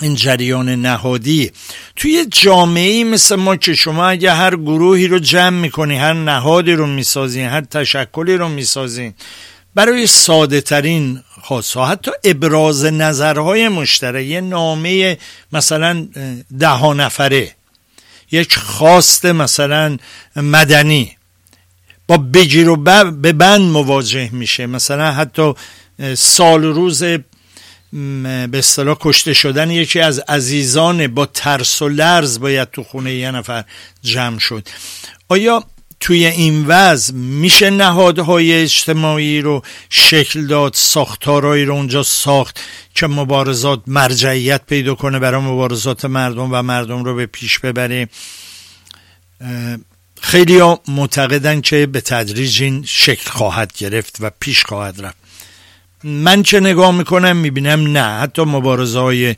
[0.00, 1.52] این جریان نهادی
[1.96, 6.86] توی جامعه مثل ما که شما اگه هر گروهی رو جمع می‌کنی هر نهادی رو
[6.86, 9.14] می‌سازین هر تشکلی رو می‌سازین
[9.74, 15.18] برای ساده ترین خواستها حتی ابراز نظرهای مشترک یه نامه
[15.52, 16.08] مثلا
[16.58, 17.54] ده نفره
[18.32, 19.96] یک خواست مثلا
[20.36, 21.16] مدنی
[22.06, 25.54] با بگیر و به بند مواجه میشه مثلا حتی
[26.14, 27.02] سال روز
[27.92, 33.30] به اصطلاح کشته شدن یکی از عزیزان با ترس و لرز باید تو خونه یه
[33.30, 33.64] نفر
[34.02, 34.68] جمع شد.
[35.28, 35.64] آیا
[36.00, 42.60] توی این وضع میشه نهادهای اجتماعی رو شکل داد ساختارهایی رو اونجا ساخت
[42.94, 48.08] که مبارزات مرجعیت پیدا کنه برای مبارزات مردم و مردم رو به پیش ببره؟
[50.20, 55.19] خیلی معتقدن که به تدریج این شکل خواهد گرفت و پیش خواهد رفت.
[56.04, 58.20] من چه نگاه می‌کنم می‌بینم نه.
[58.20, 59.34] حتی مبارزه های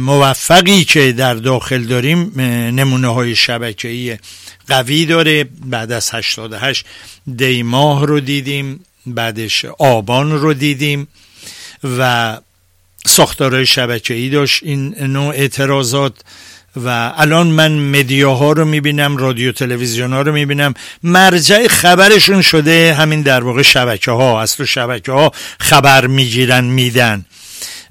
[0.00, 2.40] موفقی که در داخل داریم
[2.80, 4.18] نمونه های شبکه‌ای
[4.68, 5.44] قوی داره.
[5.64, 6.86] بعد از 88
[7.36, 11.08] دی ماه رو دیدیم بعدش آبان رو دیدیم
[11.98, 12.38] و
[13.06, 14.62] ساختارهای شبکه‌ای داشت.
[14.62, 16.14] این نوع اعتراضات
[16.76, 20.74] و الان من مدیاها رو می‌بینم رادیو تلویزیون ها رو می‌بینم.
[21.02, 27.24] مرجع خبرشون شده همین در واقع شبکه ها اصل شبکه ها خبر می‌گیرن میدن.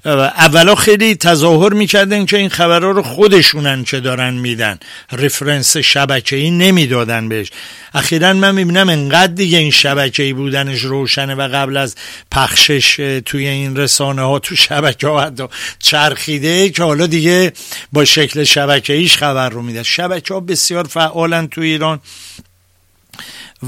[0.04, 4.78] اولا خیلی تظاهر می‌کردن که این خبرها رو خودشونن که دارن میدن.
[5.12, 7.50] رفرنس شبکه ای نمی‌دادن بهش.
[7.94, 11.94] اخیرا من می‌بینم انقدر دیگه این شبکه ای بودنش روشنه و قبل از
[12.30, 15.44] پخشش توی این رسانه ها تو شبکه ها حتی
[15.78, 17.52] چرخیده که حالا دیگه
[17.92, 22.00] با شکل شبکه ایش خبر رو میده شبکه ها بسیار فعالن تو ایران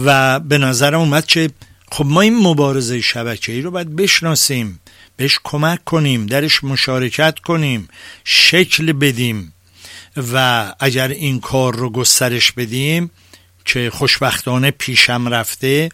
[0.05, 1.51] و به نظرم اومد که
[1.93, 4.81] خب ما این مبارزه شبکه ای رو باید بشناسیم.
[5.17, 7.89] بهش کمک کنیم درش مشارکت کنیم
[8.25, 9.53] شکل بدیم
[10.33, 13.11] و اگر این کار رو گسترش بدیم
[13.65, 15.89] که خوشبختانه پیشم رفته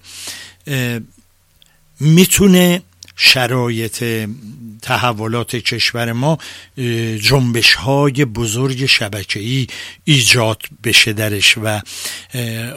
[2.01, 2.83] می‌تونه
[3.17, 4.29] شرایط
[4.83, 6.39] تحولات کشور ما
[7.23, 9.67] جنبش های بزرگ شبکه‌ای
[10.05, 11.81] ایجاد بشه درش و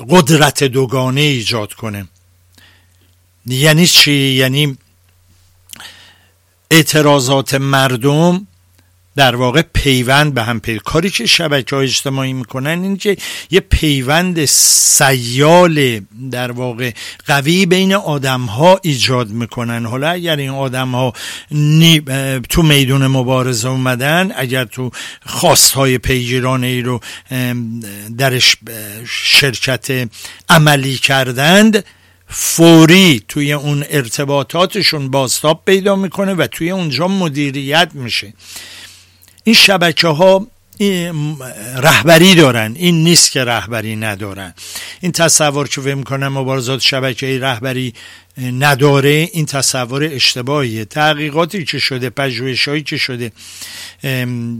[0.09, 2.07] قدرت دوگانه ایجاد کنه
[3.45, 4.77] یعنی چی؟ یعنی
[6.73, 8.47] اعتراضات مردم
[9.15, 13.17] در واقع پیوند به هم پیدا کاری که شبکه های اجتماعی می‌کنن این که
[13.51, 15.99] یه پیوند سیال
[16.31, 16.91] در واقع
[17.25, 19.85] قوی بین آدم ها ایجاد می‌کنن.
[19.85, 21.13] حالا اگر این آدم ها
[22.49, 24.91] تو میدون مبارزه اومدن اگر تو
[25.25, 26.99] خواست های پیگیرانه ای رو
[28.17, 28.57] درش
[29.09, 30.09] شرکت
[30.49, 31.83] عملی کردند
[32.35, 38.33] فوری توی اون ارتباطاتشون بازتاب پیدا می‌کنه و توی اونجا مدیریت میشه.
[39.43, 40.47] این شبکه ها
[41.75, 44.53] رهبری دارن این نیست که رهبری ندارن.
[45.01, 47.93] این تصور که فکر می‌کنم مبارزات شبکه رهبری
[48.37, 50.85] نداره این تصور اشتباهیه.
[50.85, 53.31] تحقیقاتی که شده پژوهشهایی که شده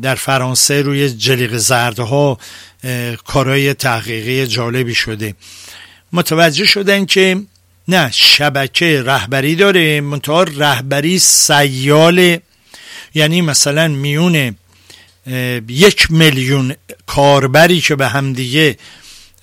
[0.01, 2.37] در فرانسه روی جلیق زردها
[3.25, 5.35] کارهای تحقیقی جالبی شده.
[6.11, 7.41] متوجه شدن که
[7.87, 12.37] نه شبکه رهبری داره منتها رهبری سیال
[13.13, 14.55] یعنی مثلا میون
[15.67, 18.77] یک میلیون کاربری که به همدیگه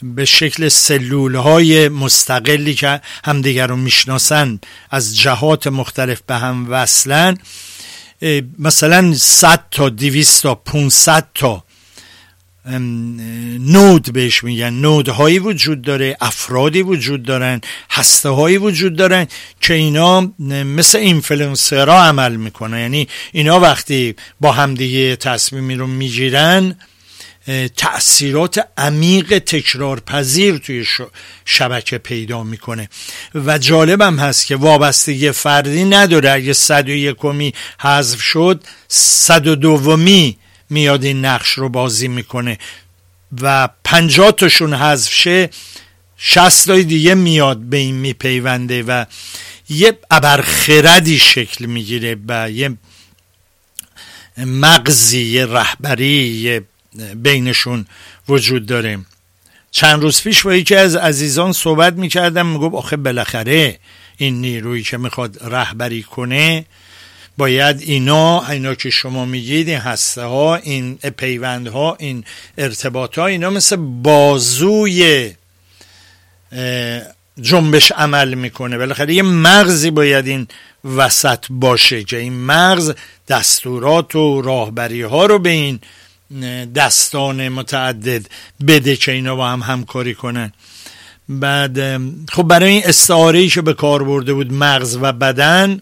[0.02, 7.38] به شکل سلول های مستقلی که همدیگه رو می‌شناسن از جهات مختلف به هم وصلن
[8.58, 11.64] مثلا 100 تا 200 تا 500 تا
[12.66, 14.70] نود بهش میگن.
[14.70, 19.26] نودهایی وجود داره افرادی وجود دارن هسته هایی وجود دارن
[19.60, 20.32] که اینا
[20.64, 22.78] مثل اینفلوئنسرها عمل می‌کنن.
[22.78, 26.76] یعنی اینا وقتی با همدیگه تصمیمی رو می‌گیرن
[27.76, 30.86] تأثیرات عمیق تکرارپذیر توی
[31.44, 32.88] شبکه پیدا می‌کنه.
[33.34, 36.30] و جالبم هست که وابستگی فردی نداره.
[36.30, 40.36] اگه صد و یکمی حذف شد صد و دومی
[40.70, 42.58] میاد این نقش رو بازی می‌کنه
[43.40, 45.50] و پنجاه تاشون حذف شه
[46.16, 49.04] شست دیگه میاد به این میپیونده و
[49.68, 52.76] یه ابرخردی شکل می‌گیره و یه
[54.36, 56.60] مغزی یه رهبری
[57.14, 57.86] بینشون
[58.28, 58.98] وجود داره.
[59.70, 63.78] چند روز پیش با یکی از عزیزان صحبت می‌کردم می‌گفت آخه بالاخره
[64.16, 66.64] این نیرویی که می‌خواد رهبری کنه
[67.38, 72.24] باید اینا اینا که شما میگید این هسته ها این پیوند ها این
[72.58, 75.32] ارتباط ها اینا مثل بازوی
[77.40, 78.78] جنبش عمل می‌کنه.
[78.78, 80.46] بالاخره یه مغزی باید این
[80.96, 82.92] وسط باشه که این مغز
[83.28, 85.80] دستورات و راهبری ها رو به این
[86.74, 88.26] دستان متعدد
[88.66, 90.52] بده که اینا با هم همکاری کنن.
[91.28, 92.00] بعد
[92.32, 95.80] خب برای این استعاره که به کار برده بود مغز و بدن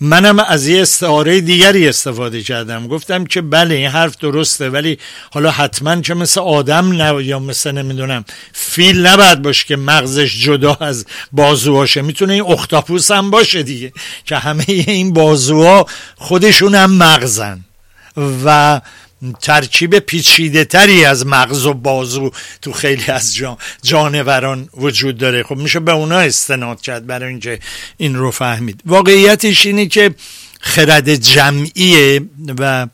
[0.00, 2.86] منم از یه استعاره دیگری استفاده کردم.
[2.86, 4.98] گفتم که بله این حرف درسته ولی
[5.30, 10.76] حالا حتما که مثل آدم نه یا مثل نمی‌دونم فیل نباید باشه که مغزش جدا
[10.80, 12.02] از بازوهاشه.
[12.02, 13.92] می‌تونه این اختاپوس هم باشه دیگه
[14.24, 15.86] که همه این بازوها
[16.16, 17.64] خودشون هم مغزن.
[18.44, 18.80] و
[19.42, 22.30] ترکیب پیچیده تری از مغز و بازو
[22.62, 23.38] تو خیلی از
[23.82, 25.42] جانوران وجود داره.
[25.42, 27.58] خب میشه به اونا استناد کرد برای اینکه
[27.96, 28.80] این رو فهمید.
[28.86, 30.14] واقعیتش اینه که
[30.60, 32.20] خرد جمعیه
[32.58, 32.86] و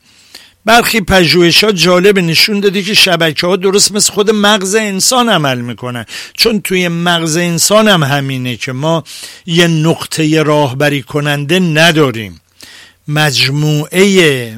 [0.65, 6.05] برخی پژوهشات جالب نشون داده که شبکه ها درست مثل خود مغز انسان عمل می‌کنن.
[6.33, 9.03] چون توی مغز انسان هم همینه که ما
[9.45, 12.41] یه نقطه راهبری کننده نداریم.
[13.07, 14.57] مجموعه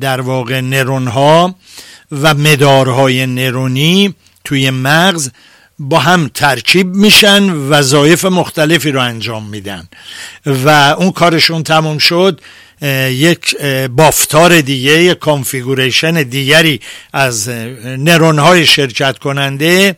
[0.00, 1.54] در واقع نرون ها
[2.12, 5.30] و مدارهای نرونی توی مغز
[5.78, 9.88] با هم ترکیب میشن وظایف مختلفی رو انجام میدن.
[10.46, 12.40] و اون کارشون تموم شد
[13.10, 13.56] یک
[13.96, 16.80] بافتار دیگه یک configuration دیگری
[17.12, 17.48] از
[17.84, 19.96] نرون های شرکت کننده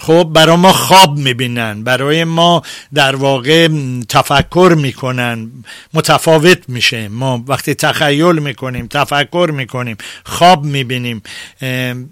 [0.00, 2.62] خب برای ما خواب می‌بینن برای ما
[2.94, 3.68] در واقع
[4.08, 5.50] تفکر می‌کنن
[5.94, 7.08] متفاوت میشه.
[7.08, 11.22] ما وقتی تخیل می‌کنیم تفکر می‌کنیم خواب می‌بینیم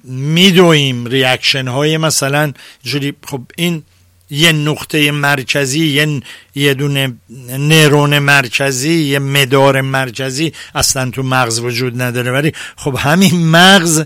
[0.05, 3.15] میدویم reaction های مثلا جوری.
[3.27, 3.83] خب این
[4.31, 6.21] یه نقطه مرکزی یه
[6.55, 7.13] یه دونه
[7.59, 12.33] نرون مرکزی یه مدار مرکزی اصلا تو مغز وجود نداره.
[12.33, 14.05] ولی خب همین مغز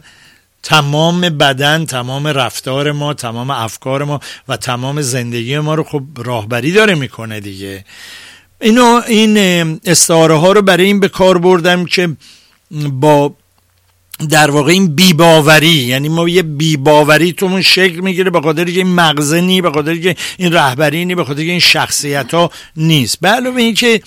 [0.62, 6.73] تمام بدن تمام رفتار ما تمام افکار ما و تمام زندگی ما رو خب راهبری
[6.73, 7.85] داره می‌کنه دیگه.
[8.61, 9.37] اینو این
[9.85, 12.16] استعاره ها رو برای این به کار بردم که
[12.92, 13.35] با
[14.29, 19.40] در واقع این بیباوری یعنی ما یه بیباوری تومون شکل می‌گیره به که این مغزه
[19.40, 23.20] نی به که این رهبری نی به خاطر این شخصیت ها نیست.
[23.20, 24.03] به علاوه این که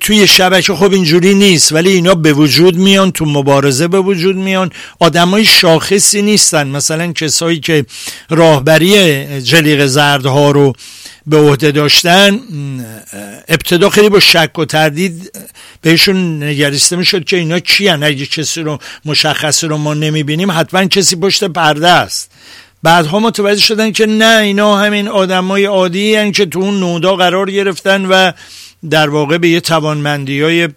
[0.00, 4.70] توی شبکه خب اینجوری نیست ولی اینا به وجود میان تو مبارزه به وجود میان.
[5.00, 6.68] آدمای شاخصی نیستن.
[6.68, 7.86] مثلا کسایی که
[8.30, 10.72] راهبری جلیق زردها رو
[11.26, 12.40] به عهده داشتن
[13.48, 15.30] ابتدا خیلی با شک و تردید
[15.80, 18.02] بهشون نگریسته می‌شد که اینا کیان.
[18.02, 22.30] اگه کسی رو مشخصی رو ما نمی‌بینیم حتما کسی پشت پرده است.
[22.82, 27.50] بعدها متوجه شدن که نه اینا همین آدمای عادی هن که تو اون نودا قرار
[27.50, 28.32] گرفتن و
[28.90, 30.68] در واقع به یه توانمندی های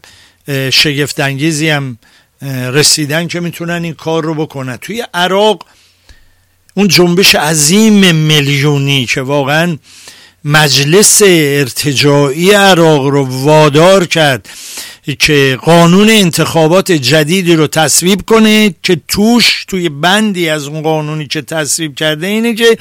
[0.73, 1.97] شگفتانگیزی هم
[2.73, 4.77] رسیدن که می‌تونن این کار رو بکنن.
[4.77, 5.65] توی عراق
[6.73, 9.77] اون جنبش عظیم میلیونی که واقعا
[10.45, 14.49] مجلس ارتجاعی عراق رو وادار کرد
[15.19, 21.41] که قانون انتخابات جدیدی رو تصویب کنه که توش توی بندی از اون قانونی که
[21.41, 22.77] تصویب کرده اینه که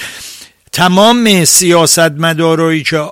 [0.77, 3.05] تمام سیاست مدارایی که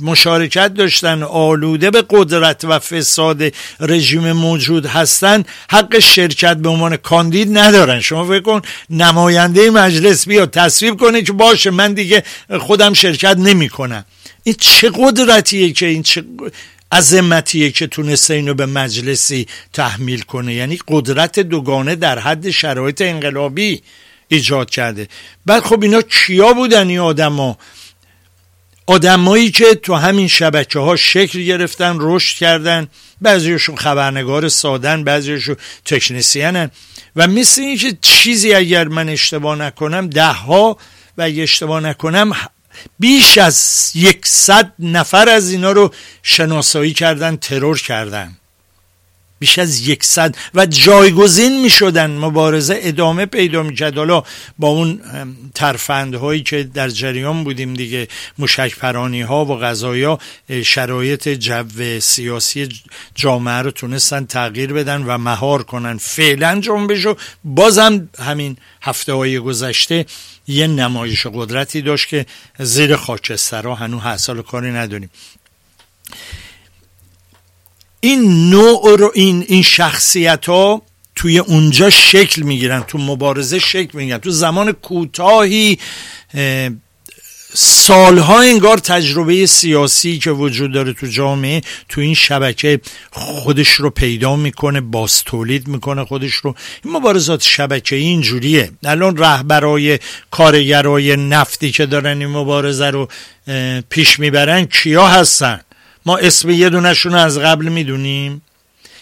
[0.00, 3.42] مشارکت داشتن آلوده به قدرت و فساد
[3.80, 8.00] رژیم موجود هستن حق شرکت به عنوان کاندید ندارن.
[8.00, 12.22] شما فکر کن نماینده مجلس بیا تصویب کنه که باشه من دیگه
[12.60, 14.04] خودم شرکت نمی کنم
[14.42, 16.24] این چه قدرتیه که این چه
[16.92, 23.82] عظمتیه که تونسته اینو به مجلسی تحمیل کنه؟ یعنی قدرت دوگانه در حد شرایط انقلابی.
[24.30, 25.08] ایجاد کرده.
[25.46, 27.58] بعد خب اینا کیا بودن این آدما؟
[28.86, 32.88] آدمایی که تو همین شبکه ها شکل گرفتن رشد کردن
[33.20, 36.70] بعضیشون خبرنگار سادن بعضیشون تکنسیانن
[37.16, 40.78] و مثل اینکه چیزی اگر من اشتباه نکنم ده ها
[41.18, 42.32] و اگر اشتباه نکنم
[42.98, 48.36] بیش از یکصد نفر از اینا رو شناسایی کردن ترور کردن.
[49.40, 54.22] بیش از یکصد و جایگزین می شدن مبارزه ادامه پیدا می کرد حالا
[54.58, 55.00] با اون
[55.54, 60.18] ترفندهایی که در جریان بودیم دیگه مشک پرانی ها و غذایی ها
[60.64, 61.64] شرایط جو
[62.00, 62.68] سیاسی
[63.14, 65.98] جامعه رو تونستن تغییر بدن و مهار کنن.
[65.98, 70.06] فعلا جنبشو بازم همین هفته های گذشته
[70.46, 72.26] یه نمایش قدرتی داشت که
[72.58, 75.10] زیر خاکسترها هنوز حاصل کاری نداریم.
[78.00, 80.82] این نوع رو این این شخصیت ها
[81.14, 84.18] توی اونجا شکل می‌گیرن تو مبارزه شکل می‌گیرن.
[84.18, 85.78] تو زمان کوتاهی
[87.54, 92.80] سالها انگار تجربه سیاسی که وجود داره تو جامعه تو این شبکه
[93.12, 96.54] خودش رو پیدا می‌کنه باز تولید می‌کنه خودش رو.
[96.84, 98.70] این مبارزات شبکه اینجوریه.
[98.84, 99.98] الان رهبرای
[100.30, 103.08] کارگرای نفتی که دارن این مبارزه رو
[103.90, 105.60] پیش می‌برن کیا هستن؟
[106.06, 108.42] ما اسم یه دونشون از قبل می‌دونیم.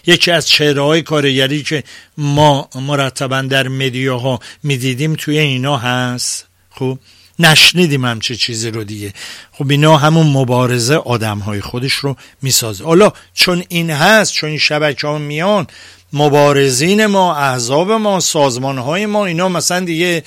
[0.07, 1.85] یکی از چهره های کارگری که
[2.19, 6.47] ما مرتبا در مدیاها می‌دیدیم توی اینا هست.
[6.71, 6.99] خب
[7.39, 9.13] نشنیدیم همچه چیزی رو دیگه.
[9.53, 12.85] خب اینا همون مبارزه آدم های خودش رو می‌سازه.
[12.85, 15.67] حالا چون این هست چون این شبکه ها میان
[16.13, 20.25] مبارزین ما احزاب ما سازمان های ما اینا مثلا دیگه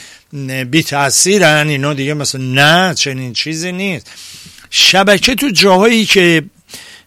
[0.71, 4.11] بی تاثیرن اینا دیگه مثلا نه چنین چیزی نیست.
[4.69, 6.43] شبکه تو جاهایی که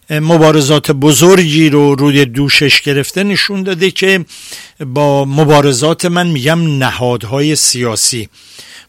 [0.09, 4.25] مبارزات بزرگی رو روی دوشش گرفته نشون داده که
[4.79, 8.29] با مبارزات من میگم نهادهای سیاسی.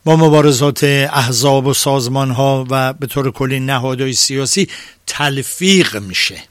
[0.04, 4.68] با مبارزات احزاب و سازمان ها و به طور کلی نهادهای سیاسی
[5.06, 6.42] تلفیق میشه.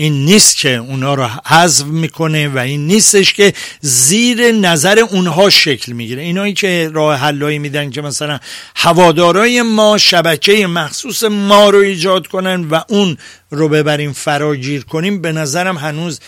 [0.00, 5.92] این نیست که اونا رو حذف می‌کنه و این نیستش که زیر نظر اونها شکل
[5.92, 6.22] می‌گیره.
[6.22, 8.38] اینایی که راه حلایی میدن که مثلا
[8.76, 13.16] هوادارای ما شبکه مخصوص ما رو ایجاد کنن و اون
[13.50, 16.20] رو ببریم فراگیر کنیم به نظرم هنوز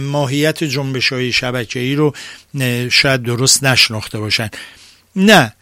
[0.00, 2.14] ماهیت جنبش های شبکه ای رو
[2.90, 4.50] شاید درست نشناخته باشن.
[5.16, 5.52] نه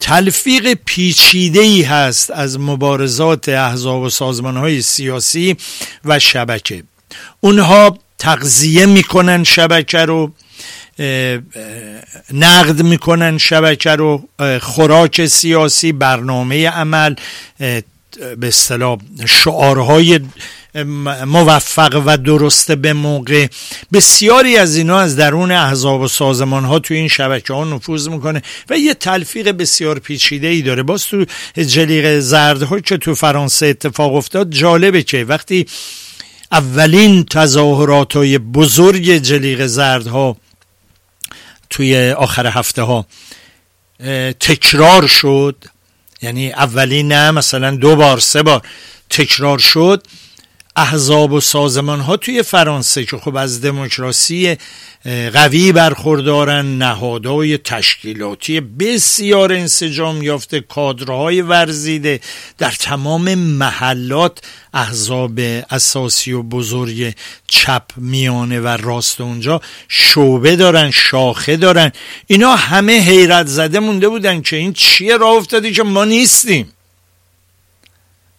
[0.00, 5.56] تلفیق پیچیده ای هست از مبارزات احزاب و سازمان های سیاسی
[6.04, 6.82] و شبکه.
[7.40, 10.32] اونها تغذیه می‌کنن شبکه رو
[12.32, 14.28] نقد می‌کنن شبکه رو
[14.60, 17.14] خوراک سیاسی برنامه عمل
[18.18, 20.20] به اصطلاح شعارهای
[21.26, 23.46] موفق و درسته به موقع.
[23.92, 28.42] بسیاری از اینا از درون احزاب و سازمان ها تو این شبکه ها نفوذ می‌کنه
[28.70, 30.82] و یه تلفیق بسیار پیچیده ای داره.
[30.82, 31.24] باز تو
[31.56, 35.66] جلیق زرد که تو فرانسه اتفاق افتاد جالبه که وقتی
[36.52, 40.36] اولین تظاهرات های بزرگ جلیق زردها
[41.70, 43.06] توی آخر هفته ها
[44.40, 45.64] تکرار شد.
[46.22, 48.62] یعنی اولین نه مثلا دو بار سه بار
[49.10, 50.06] تکرار شد.
[50.76, 54.56] احزاب و سازمان ها توی فرانسه که خب از دموکراسی
[55.32, 62.20] قوی برخوردارن نهادهای تشکیلاتی بسیار انسجام یافته کادرهای ورزیده
[62.58, 64.38] در تمام محلات
[64.74, 67.14] احزاب اساسی و بزرگ
[67.46, 71.92] چپ میانه و راست اونجا شعبه دارن شاخه دارن.
[72.26, 76.73] اینا همه حیرت زده مونده بودن که این چیه؟ راه افتادی که ما نیستیم.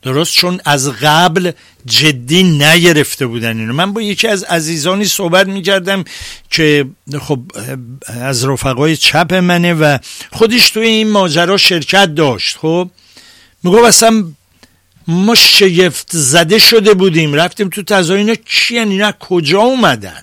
[0.06, 1.52] درست؟ چون از قبل
[1.86, 3.74] جدی نگرفته بودن اینو.
[3.74, 6.04] من با یکی از عزیزانی صحبت می‌کردم
[6.50, 6.86] که
[7.22, 7.40] خب
[8.08, 9.98] از رفقای چپ منه و
[10.32, 12.58] خودش توی این ماجرا شرکت داشت.
[12.58, 12.90] خب
[13.64, 14.26] میگو اصلا
[15.08, 17.34] ما شگفت زده شده بودیم.
[17.34, 18.36] رفتیم تو تظاهر اینا.
[18.36, 20.22] کی اینا کجا اومدن؟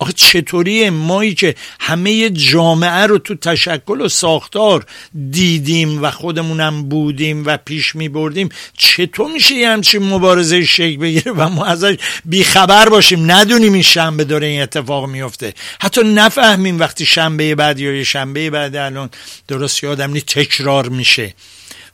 [0.00, 4.86] آخه چطوری مایی که همه جامعه رو تو تشکل و ساختار
[5.30, 8.48] دیدیم و خودمونم بودیم و پیش می بردیم
[8.78, 14.24] چطور میشه یه همچین مبارزه شکل بگیره و ما ازش بیخبر باشیم؟ ندونیم این شنبه
[14.24, 15.54] داره این اتفاق میفته.
[15.80, 19.10] حتی نفهمیم وقتی شنبه بعد یا شنبه بعد الان.
[19.48, 21.34] درست یادم نی تکرار میشه.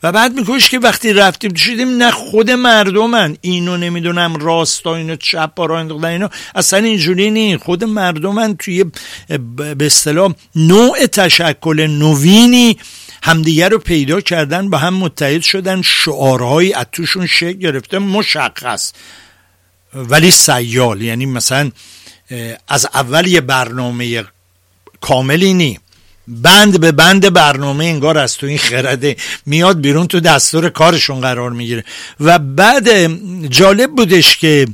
[0.07, 3.36] و بعد میگوش که وقتی رفتیم شدیم نه خود مردمن.
[3.40, 8.84] اینو نمی‌دونم راستا اینو چپ را انداختن اینو اصلا اینجوری نی خود مردمن توی
[9.76, 12.78] به اصطلاح نوع تشکل نوینی
[13.22, 15.82] همدیگه رو پیدا کردن با هم متحد شدن.
[15.82, 18.92] شعارهایی از توشون شکل گرفته مشخص.
[19.94, 21.70] ولی سیال یعنی مثلا
[22.68, 24.24] از اول یه برنامه
[25.00, 25.78] کاملی نی
[26.28, 29.16] بند به بند برنامه انگار از تو این خرده
[29.46, 31.84] میاد بیرون تو دستور کارشون قرار می‌گیره.
[32.20, 32.88] و بعد
[33.50, 34.66] جالب بودش که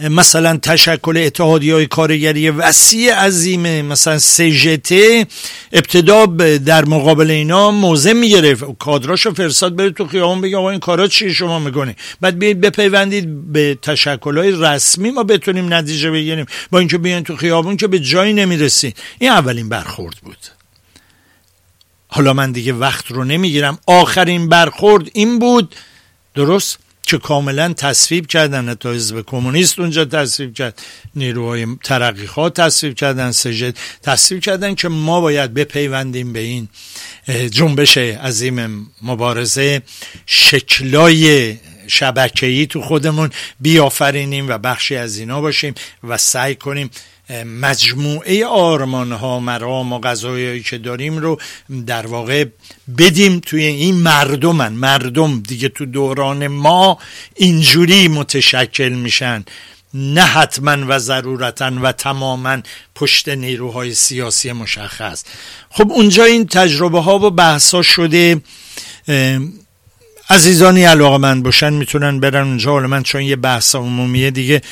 [0.00, 5.26] مثلا تشکل اتحادی های کارگری وسیع عظیم مثلا سجته
[5.72, 6.26] ابتدا
[6.66, 8.64] در مقابل اینا موضع می‌گرفت.
[8.78, 13.52] کادراشو فرستاد بره تو خیابون بگه آقا این کارا چی شما می‌کنی؟ بعد بیاید بپیوندید
[13.52, 16.46] به تشکل های رسمی ما بتونیم نتیجه بگیریم.
[16.70, 18.96] با اینکه بیاین تو خیابون که به جایی نمی‌رسید.
[19.18, 20.38] این اولین برخورد بود.
[22.08, 23.78] حالا من دیگه وقت رو نمی‌گیرم.
[23.86, 25.74] آخرین برخورد این بود.
[26.34, 26.78] درست؟
[27.10, 30.82] که کاملا تصویب کردن حتی حزب کمونیست اونجا تصویب کرد.
[31.16, 36.68] نیروهای ترقیخات تصویب کردن سجد تصویب کردن که ما باید بپیوندیم به این
[37.50, 39.82] جنبش عظیم مبارزه
[40.26, 41.56] شکلای
[41.86, 43.30] شبکه‌ای تو خودمون.
[43.60, 46.90] بیافرینیم و بخشی از اینا باشیم و سعی کنیم
[47.44, 51.40] مجموعه آرمان ها مرام و غذایایی که داریم رو
[51.86, 52.44] در واقع
[52.98, 54.72] بدیم توی این مردمن.
[54.72, 56.98] مردم دیگه تو دوران ما
[57.36, 59.44] اینجوری متشکل میشن.
[59.94, 62.58] نه حتما و ضرورتا و تماما
[62.94, 65.24] پشت نیروهای سیاسی مشخص.
[65.70, 68.40] خب اونجا این تجربه ها و بحث ها شده
[70.30, 72.70] عزیزانی علاقه من باشن می‌تونن برن اونجا.
[72.70, 74.62] حالا من چون یه بحث عمومیه دیگه.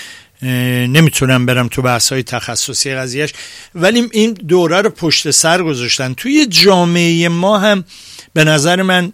[0.43, 3.33] نمی‌تونم برم تو بحث های تخصصی قضیهش
[3.75, 6.15] ولی این دوره رو پشت سر گذاشتن.
[6.15, 7.85] توی جامعه ما هم
[8.33, 9.13] به نظر من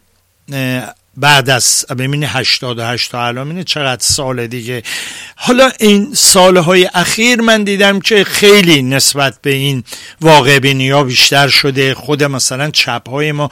[1.16, 4.82] بعد از ببینی 88 تا الان چقدر سال دیگه.
[5.36, 9.84] حالا این سالهای اخیر من دیدم که خیلی نسبت به این
[10.20, 11.94] واقع بینی ها بیشتر شده.
[11.94, 13.50] خود مثلا چپ های ما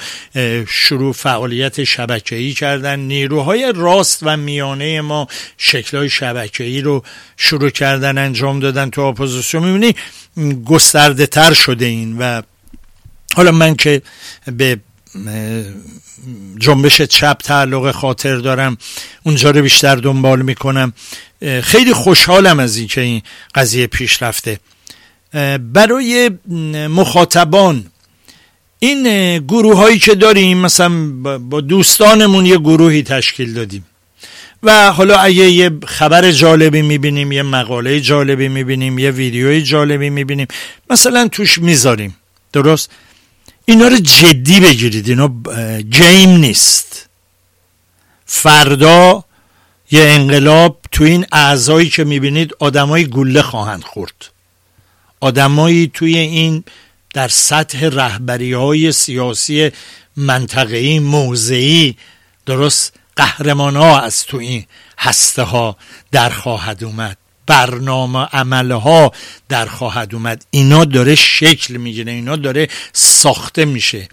[0.69, 3.01] شروع فعالیت شبکه‌ای کردن.
[3.01, 7.03] نیروهای راست و میانه ما شکل های شبکه‌ای رو
[7.37, 9.65] شروع کردن انجام دادن تو اپوزیسیون.
[9.65, 9.95] می‌بینی
[10.65, 12.43] گسترده تر شده این و
[13.37, 14.03] حالا من که
[14.47, 14.79] به
[16.59, 18.77] جنبش چپ تعلق خاطر دارم.
[19.23, 20.93] اونجا رو بیشتر دنبال می‌کنم.
[21.63, 23.23] خیلی خوشحالم از اینکه این
[23.55, 24.61] قضیه پیش رفته.
[25.73, 26.31] برای
[26.89, 27.87] مخاطبان
[28.79, 33.87] این گروه هایی که داریم مثلا با دوستانمون یه گروهی تشکیل دادیم.
[34.63, 40.47] و حالا اگه یه خبر جالبی می‌بینیم یه مقاله جالبی می‌بینیم یه ویدیوی جالبی می‌بینیم
[40.91, 42.17] مثلا توش می‌ذاریم.
[42.53, 42.91] درست؟
[43.65, 45.09] اینا رو جدی بگیرید.
[45.09, 45.29] اینا
[45.81, 47.09] گیم نیست.
[48.27, 49.25] فردا
[49.91, 54.31] یه انقلاب تو این اعضایی که می‌بینید آدمای گله خواهند خورد.
[55.21, 56.65] آدمایی توی این
[57.15, 59.71] در سطح رهبری های سیاسی
[60.17, 61.97] منطقه‌ای موضعی
[62.47, 64.65] درست قهرمان ها از تو این
[64.99, 65.77] هسته ها
[66.11, 67.17] در خواهد اومد.
[67.47, 69.13] برنامه عمله ها
[69.49, 70.45] در خواهد اومد.
[70.51, 74.09] اینا داره شکل می‌گیره اینا داره ساخته میشه.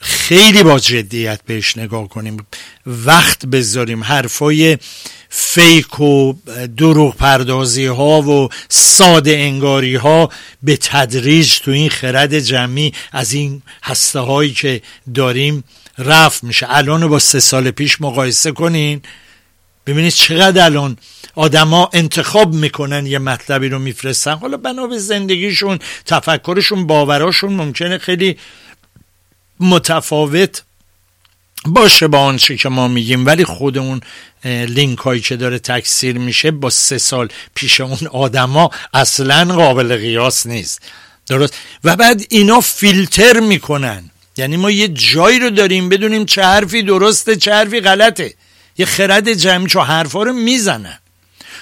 [0.00, 2.46] خیلی با جدیت بهش نگاه کنیم.
[2.86, 4.78] وقت بذاریم حرفای
[5.28, 6.32] فیک و
[6.76, 10.30] دروغ پردازی ها و ساده انگاری ها
[10.62, 14.82] به تدریج تو این خرد جمعی از این هسته هایی که
[15.14, 15.64] داریم
[15.98, 16.66] رفت میشه.
[16.70, 19.02] الان با سه سال پیش مقایسه کنین.
[19.86, 20.96] ببینید چقدر الان
[21.34, 24.32] آدما انتخاب می‌کنن یه مطلبی رو میفرستن.
[24.32, 28.38] حالا بنا به زندگیشون تفکرشون باوراشون ممکنه خیلی
[29.60, 30.62] متفاوت
[31.66, 33.26] باشه با آنچه که ما میگیم.
[33.26, 34.00] ولی خود اون
[34.44, 40.46] لینک هایی که داره تکثیر میشه با سه سال پیش اون آدما اصلا قابل قیاس
[40.46, 40.82] نیست.
[41.26, 41.54] درست؟
[41.84, 44.10] و بعد اینا فیلتر می‌کنن.
[44.36, 48.34] یعنی ما یه جایی رو داریم بدونیم چه حرفی درسته چه حرفی غلطه.
[48.78, 50.98] یه خرد جمعی چو حرفا رو می‌زنن.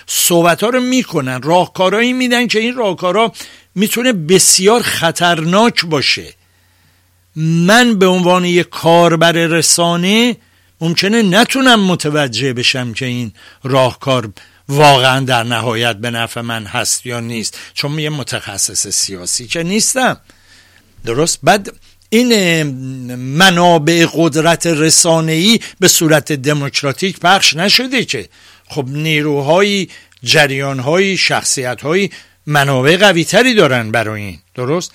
[0.06, 1.42] صحبت ها رو می‌کنن.
[1.42, 3.32] راهکارهایی میدن که این راهکارا
[3.74, 6.34] می‌تونه بسیار خطرناک باشه.
[7.36, 10.36] من به عنوان یک کاربر رسانه
[10.80, 13.32] ممکنه نتونم متوجه بشم که این
[13.64, 14.32] راهکار
[14.68, 17.58] واقعا در نهایت به نفع من هست یا نیست.
[17.74, 20.20] چون یه متخصص سیاسی که نیستم.
[21.04, 21.72] درست؟ بعد
[22.14, 22.62] این
[23.16, 28.28] منابع قدرت رسانه‌ای به صورت دموکراتیک پخش نشده که.
[28.68, 29.88] خب نیروهای
[30.24, 32.10] جریانهایی شخصیتهایی
[32.46, 34.38] منابع قوی تری دارن برای این.
[34.54, 34.92] درست؟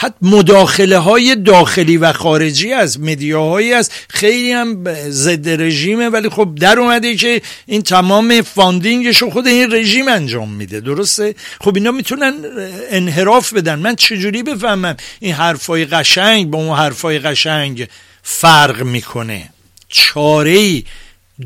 [0.00, 6.54] حتی مداخله های داخلی و خارجی از مدیاهایی از خیلی هم ضد رژیمه ولی خب
[6.60, 10.80] در اومده که این تمام funding ش رو خود این رژیم انجام میده.
[10.80, 12.34] درسته؟ خب اینا می‌تونن
[12.90, 13.78] انحراف بدن.
[13.78, 17.88] من چجوری بفهمم این حرفای قشنگ با اون حرفای قشنگ
[18.22, 19.48] فرق می‌کنه؟
[19.88, 20.84] چاره ای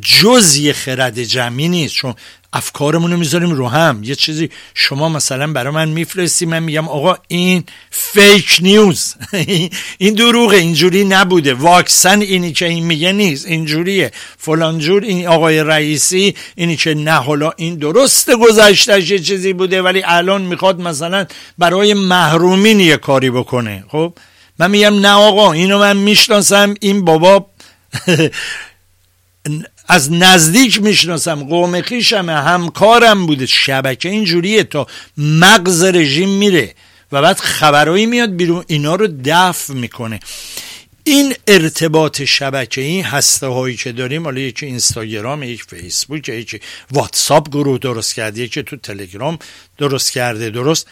[0.01, 1.95] جز یه خرد جمعی نیست.
[1.95, 2.14] چون
[2.53, 4.05] افکارمون رو می‌ذاریم رو هم.
[4.05, 9.14] یه چیزی شما مثلا برای من میفرستی من میگم آقا این fake news.
[9.99, 11.55] این دروغه اینجوری نبوده.
[11.55, 13.47] واکسن اینی که این میگه نیست.
[13.47, 14.12] اینجوریه.
[14.38, 19.82] فلان جور این آقای رئیسی اینی که نه حالا این درست گذشتش یه چیزی بوده
[19.82, 21.26] ولی الان می‌خواد مثلا
[21.59, 23.84] برای محرومین یه کاری بکنه.
[23.88, 24.14] خب؟
[24.59, 26.74] من میگم نه آقا اینو من می‌شناسم.
[26.80, 27.47] این بابا
[29.89, 31.45] از نزدیک می‌شناسم.
[31.45, 33.47] قوم خیشم همکارم بوده.
[33.47, 34.64] شبکه اینجوریه.
[34.64, 36.74] تا مغز رژیم میره
[37.12, 38.64] و بعد خبرهایی میاد بیرون.
[38.66, 40.20] اینا رو دفع می‌کنه.
[41.05, 46.61] این ارتباط شبکه این هسته هایی که داریم حالا یکی اینستاگرام یک فیسبوک یکی
[46.91, 49.39] واتساپ گروه درست کرده یکی تو تلگرام
[49.78, 50.87] درست کرده درست.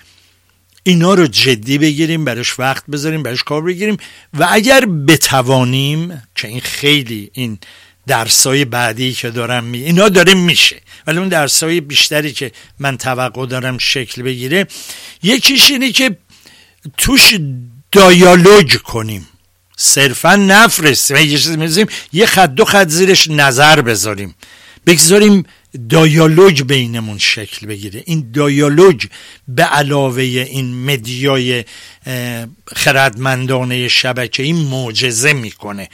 [0.82, 3.96] اینا رو جدی بگیریم براش وقت بذاریم براش کار بگیریم.
[4.38, 7.58] و اگر بتوانیم که این خیلی این
[8.10, 10.80] درسای بعدی که دارم می اینا داره میشه.
[11.06, 14.66] ولی اون درسای بیشتری که من توقع دارم شکل بگیره
[15.22, 16.16] یکیش اینه که
[16.98, 17.38] توش
[17.92, 19.28] دایالوگ کنیم.
[19.76, 21.86] صرفا نفرستیم.
[22.12, 24.34] یه خط دو خط زیرش نظر بذاریم.
[24.86, 25.44] بگذاریم
[25.88, 28.02] دایالوگ بینمون شکل بگیره.
[28.06, 29.04] این دایالوگ
[29.48, 31.64] به علاوه این مدیای
[32.76, 35.88] خردمندانه شبکه این معجزه می‌کنه.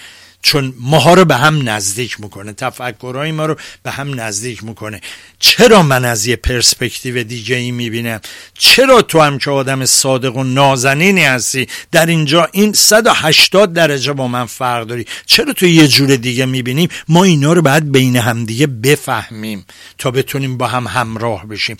[0.46, 2.52] چون ماها رو به هم نزدیک می‌کنه.
[2.52, 5.00] تفکرهای ما رو به هم نزدیک می‌کنه.
[5.38, 8.20] چرا من از یه پرسپکتیو دیگه ای می‌بینم؟
[8.58, 14.28] چرا تو هم که آدم صادق و نازنینی هستی؟ در اینجا این 180 درجه با
[14.28, 15.06] من فرق داری.
[15.26, 19.64] چرا تو یه جور دیگه می‌بینیم؟ ما اینا رو باید بین همدیگه بفهمیم
[19.98, 21.76] تا بتونیم با هم همراه بشیم.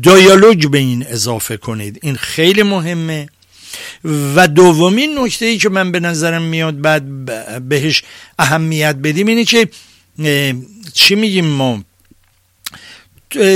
[0.00, 1.98] دیالوگ به این اضافه کنید.
[2.02, 3.28] این خیلی مهمه.
[4.04, 7.04] و دومین نکته ای که من به نظرم میاد بعد
[7.68, 8.02] بهش
[8.38, 9.68] اهمیت بدیم اینه که
[10.92, 11.82] چی میگیم ما؟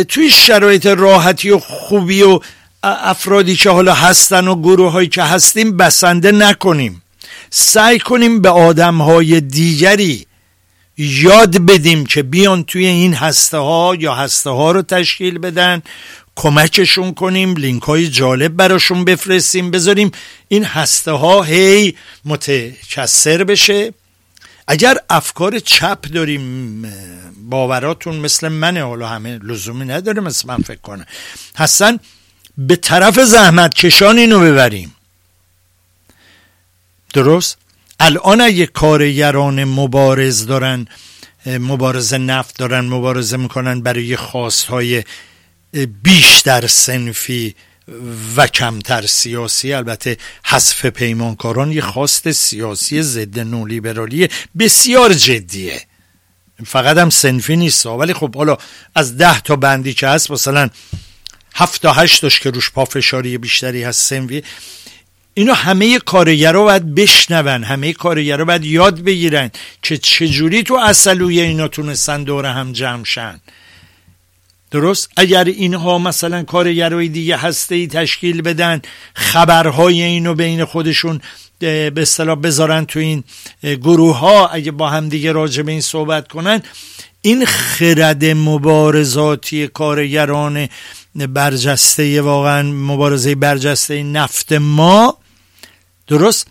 [0.09, 2.41] توی شرایط راحتی و خوبی و
[2.82, 7.03] افرادی که حالا هستن و گروه هایی که هستیم بسنده نکنیم.
[7.51, 10.26] سعی کنیم به آدم های دیگری
[10.99, 15.82] یاد بدیم که بیان توی این هسته ها یا هسته ها رو تشکیل بدن.
[16.41, 20.12] کمکشون کنیم لینک های جالب براشون بفرستیم بذاریم
[20.49, 23.93] این هسته ها هی متکسر بشه.
[24.68, 26.82] اگر افکار چپ داریم
[27.51, 31.07] باوراتون مثل منه حالا همه لزومی نداره مثل من فکر کنه.
[31.57, 31.99] هستن
[32.59, 34.95] به طرف زحمت کشان اینو ببریم.
[37.14, 37.59] درست؟
[38.01, 40.86] الان اگه کارگران مبارز دارن
[41.47, 45.05] مبارزه نفت دارن مبارزه می‌کنن برای خواستهای
[46.02, 47.54] بیشتر سنفی
[48.36, 49.72] و کمتر سیاسی.
[49.72, 55.82] البته حذف پیمانکاران یه خواست سیاسی ضد نولیبرالی بسیار جدیه.
[56.66, 58.58] فقط هم سنفی نیست ولی خب حالا
[58.94, 60.70] از ده تا بندی که هست مثلا
[61.54, 64.42] هفت تا هشتش که روش پافشاری بیشتری هست سنفی
[65.34, 69.50] اینو همه کارگرا باید بشنون همه کارگرا باید یاد بگیرن
[69.82, 73.40] که چجوری تو اصلوی اینا تونستن دور هم جمع شن.
[74.70, 78.82] درست؟ اگر اینها مثلا کارگرای دیگه هسته ای تشکیل بدن
[79.14, 81.20] خبرهای اینو بین خودشون
[81.58, 83.24] به اصطلاح بذارن تو این
[83.62, 86.62] گروه ها اگه با هم دیگه راجع به این صحبت کنن
[87.22, 90.68] این خرد مبارزاتی کارگران
[91.14, 95.18] برجسته واقعا مبارزه برجسته نفت ما
[96.06, 96.46] درست؟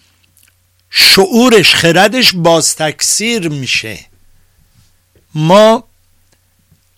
[0.90, 4.00] شعورش خردش باز تکثیر میشه.
[5.36, 5.89] ما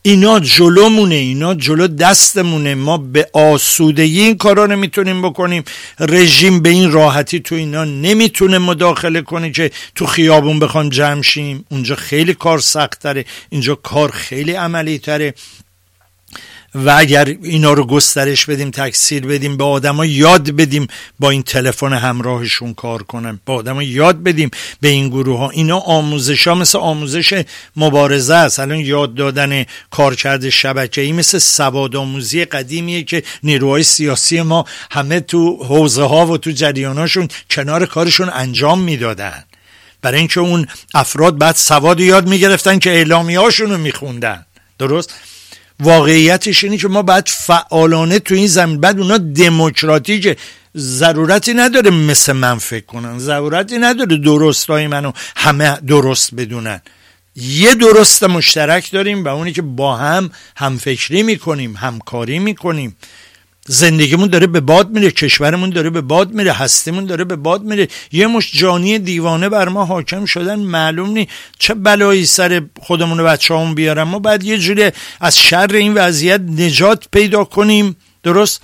[0.03, 2.75] اینا جلومونه اینا جلو دستمونه.
[2.75, 5.63] ما به آسودگی این کارا نمی‌تونیم بکنیم.
[5.99, 11.65] رژیم به این راحتی تو اینا نمی‌تونه مداخله کنه که تو خیابون بخوان جمع شیم.
[11.71, 15.33] اونجا خیلی کار سخت تره اینجا کار خیلی عملی تره
[16.75, 20.87] و اگر اینا رو گسترش بدیم تکثیر بدیم به آدما یاد بدیم
[21.19, 23.39] با این تلفن همراهشون کار کنن.
[23.45, 24.51] به آدما یاد بدیم
[24.81, 27.43] به این گروه ها اینا آموزش ها مثل آموزش
[27.75, 28.59] مبارزه است.
[28.59, 35.63] الان یاد دادن کارکرد شبکه‌ای مثل سواد آموزی قدیمیه که نیروهای سیاسی ما همه تو
[35.63, 39.43] حوزه ها و تو جریاناشون کنار کارشون انجام می‌دادن.
[40.01, 44.45] برای اینکه اون افراد بعد سواد یاد می‌گرفتن که اعلامی هاشون رو میخوندن.
[44.79, 45.13] درست؟
[45.81, 50.37] واقعیتش اینه که ما باید فعالانه تو این زمین بعد اونا دموکراتیکه
[50.77, 56.81] ضرورتی نداره مثل من فکر کنن ضرورتی نداره درست های منو همه درست بدونن.
[57.35, 62.95] یه درست مشترک داریم و اونی که با هم همفکری می‌کنیم همکاری می‌کنیم.
[63.67, 67.87] زندگیمون داره به باد میره کشورمون داره به باد میره هستیمون داره به باد میره.
[68.11, 71.27] یه مش جانی دیوانه بر ما حاکم شدن معلوم نی
[71.59, 76.41] چه بلایی سر خودمون و بچه بیارن؟ ما باید یه جوری از شر این وضعیت
[76.41, 77.95] نجات پیدا کنیم.
[78.23, 78.61] درست؟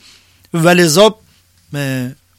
[0.54, 1.16] ولذا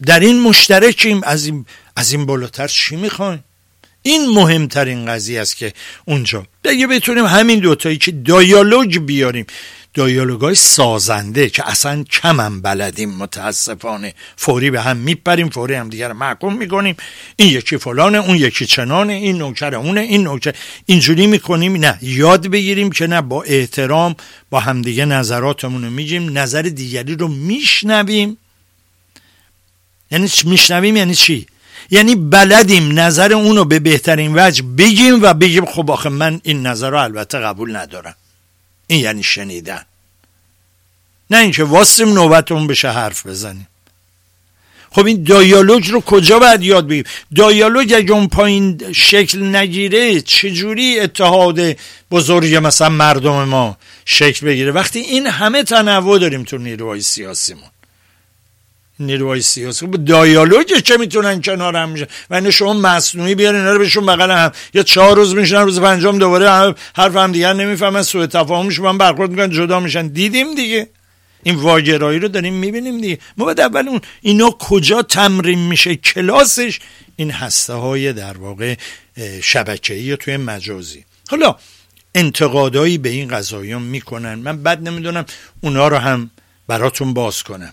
[0.06, 1.20] در این مشترکیم.
[1.24, 3.44] از این, از این بالاتر چی می‌خوایم؟
[4.09, 5.72] این مهمترین قضیه است که
[6.04, 6.46] اونجا.
[6.64, 9.46] اگه بتونیم همین دوتایی که دیالوگ بیاریم
[9.94, 14.14] دیالوگای سازنده که اصلا کمم بلدیم متاسفانه.
[14.36, 16.96] فوری به هم میپریم فوری هم دیگر محکوم می‌کنیم.
[17.36, 20.54] این یکی فلانه اون یکی چنانه این نوکر اونه این نوکر.
[20.86, 21.98] اینجوری می‌کنیم نه.
[22.02, 24.14] یاد بگیریم که نه با احترام
[24.50, 28.38] با همدیگه نظراتمون رو میگیم نظر دیگری رو میشنویم.
[30.11, 31.46] یعنی میشنویم یعنی چی؟
[31.91, 36.91] یعنی بلدیم نظر اونو به بهترین وجه بگیم و بگیم خب آخه من این نظر
[36.91, 38.14] رو البته قبول ندارم.
[38.86, 39.82] این یعنی شنیدن.
[41.30, 43.68] نه اینکه واسیم نوبتمون بشه حرف بزنیم.
[44.91, 51.01] خب این دایالوگ رو کجا باید یاد بگیریم دایالوگ اگه اون پایین شکل نگیره چجوری
[51.01, 51.61] اتحاد
[52.11, 57.70] بزرگ مثلا مردم ما شکل بگیره؟ وقتی این همه تنوع داریم تو نیروهای سیاسیمون.
[59.01, 59.86] نیروهای سیاسی.
[59.86, 64.07] با دایالوگ چه می‌تونن کنار هم میشن و اینه شما مصنوعی بیارین اینا رو بهشون
[64.07, 64.53] بغل هم.
[64.74, 69.30] یا چهار روز میشن روز پنجم دوباره حرف هم دیگر نمی‌فهمن سوء تفاهمش من برخورد
[69.30, 70.07] می‌کنن جدا میشن.
[70.07, 70.88] دیدیم دیگه.
[71.42, 73.18] این واگرایی رو داریم می‌بینیم دیگه.
[73.36, 76.80] ما باید اول اون اینا کجا تمرین میشه؟ کلاسش
[77.16, 78.74] این هسته های در واقع
[79.42, 81.05] شبکه‌ای توی مجازی.
[81.28, 81.57] حالا
[82.14, 84.34] انتقادایی به این قضایان می‌کنن.
[84.34, 85.24] من بد نمی‌دونم
[85.61, 86.30] اونا رو هم
[86.66, 87.72] براتون باز کنم.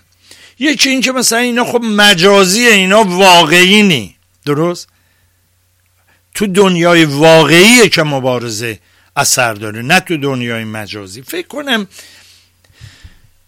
[0.58, 4.16] یکی این که مثلا اینا خب مجازی اینا واقعی نی.
[4.44, 4.88] درست؟
[6.34, 8.78] تو دنیای واقعیه که مبارزه
[9.16, 11.22] اثر داره نه تو دنیای مجازی.
[11.22, 11.86] فکر کنم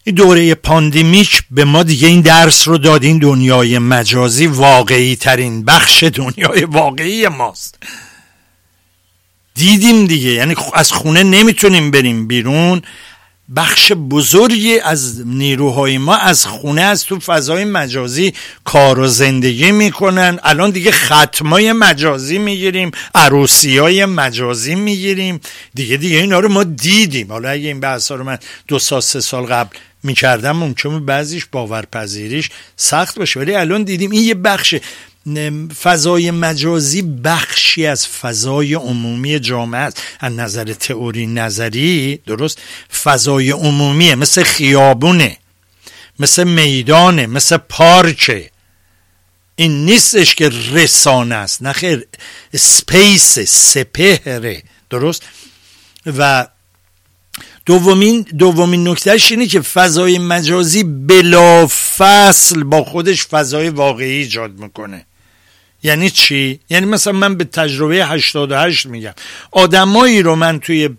[0.03, 5.65] این دوره پاندیمیک به ما دیگه این درس رو داد این دنیای مجازی واقعی ترین
[5.65, 7.77] بخش دنیای واقعی ماست.
[9.55, 12.81] دیدیم دیگه یعنی از خونه نمی‌تونیم بریم بیرون.
[13.55, 18.33] بخش بزرگی از نیروهای ما از خونه از تو فضای مجازی
[18.63, 20.39] کار و زندگی می‌کنن.
[20.43, 25.41] الان دیگه ختمای مجازی می‌گیریم عروسی های مجازی می‌گیریم.
[25.73, 27.31] دیگه دیگه اینا رو ما دیدیم.
[27.31, 28.37] حالا اگه این بحث رو من
[28.67, 33.39] دو سال سه سال قبل می‌کردم ممکنه بعضیش باورپذیریش سخت باشه.
[33.39, 34.75] ولی الان دیدیم این یه بخش
[35.81, 40.01] فضای مجازی بخشی از فضای عمومی جامعه است.
[40.19, 42.59] از نظر تئوری نظری درست؟
[43.03, 45.37] فضای عمومیه مثل خیابونه
[46.19, 48.51] مثل میدانه مثل پارکه.
[49.55, 52.07] این نیستش که رسانه است نخیر
[52.55, 55.23] سپیس سپهره درست؟
[56.05, 56.47] و
[57.65, 65.05] دومین دومین نکتهش اینه که فضای مجازی بلا فصل با خودش فضای واقعی ایجاد می‌کنه.
[65.83, 69.13] یعنی چی؟ یعنی مثلا من به تجربه 88 میگم.
[69.51, 70.89] آدمایی رو من توی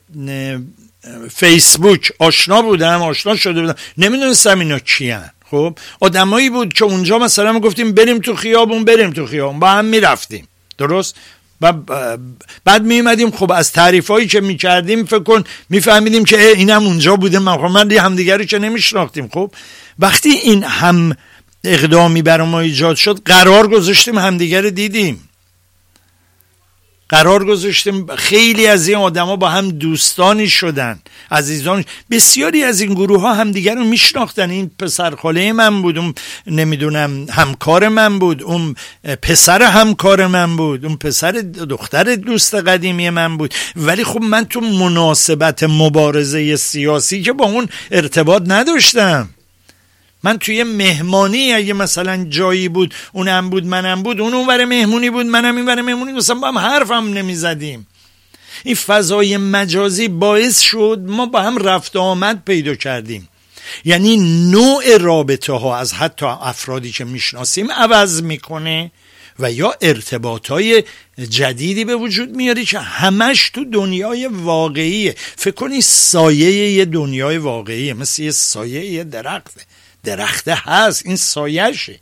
[1.31, 3.75] فیسبوک آشنا بودم آشنا شده بودم.
[3.99, 5.31] نمی‌دونستم اینا کیان.
[5.51, 9.61] خب؟ آدمایی بود که اونجا مثلا ما گفتیم بریم تو خیابون بریم تو خیابون.
[9.61, 10.49] با هم می‌رفتیم.
[10.79, 11.17] درست؟
[11.61, 11.73] و
[12.65, 17.39] بعد میمدیم خب از تعریف هایی که می‌کردیم فکر کن میفهمیدیم که اینم اونجا بوده.
[17.39, 19.29] من خب من همدیگه رو که نمیشناختیم.
[19.29, 19.53] خب؟
[19.99, 21.17] وقتی این هم
[21.65, 25.31] اقدامی برای ما ایجاد شد قرار گذاشتیم همدیگر دیدیم.
[27.11, 31.01] قرار گذاشتیم خیلی از این آدما با هم دوستانی شدن
[31.31, 31.85] عزیزان.
[32.11, 34.51] بسیاری از این گروه ها همدیگر رو میشناختن.
[34.51, 36.15] این پسر خاله من بود اون
[36.47, 38.75] نمی‌دونم همکار من بود اون
[39.23, 41.33] پسر همکار من بود اون پسر
[41.71, 43.55] دختر دوست قدیمی من بود.
[43.77, 49.29] ولی خب من تو مناسبت مبارزه سیاسی که با اون ارتباط نداشتم.
[50.25, 55.27] من توی مهمانی اگه مثلا جایی بود اونم بود منم بود اون اونور مهمونی بود
[55.27, 57.87] منم اینور مهمونی مثلا با هم حرفم نمی‌زدیم.
[58.65, 63.29] این فضای مجازی باعث شد ما با هم رفت آمد پیدا کردیم.
[63.85, 64.17] یعنی
[64.51, 68.91] نوع رابطه ها از حتی افرادی که می‌شناسیم عوض می‌کنه
[69.39, 70.85] و یا ارتباط های
[71.31, 75.15] جدیدی به وجود میاری که همش تو دنیای واقعیه.
[75.37, 79.61] فکر کنی سایه یه دنیای واقعیه مثل یه سایه یه درخته.
[80.05, 81.07] درخته هست.
[81.07, 82.01] این سایشه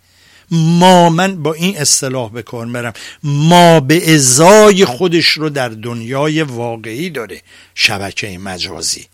[0.51, 2.92] ما من با این اصطلاح به کار برم
[3.22, 7.42] ما به ازای خودش رو در دنیای واقعی داره.
[7.74, 9.07] شبکه مجازی.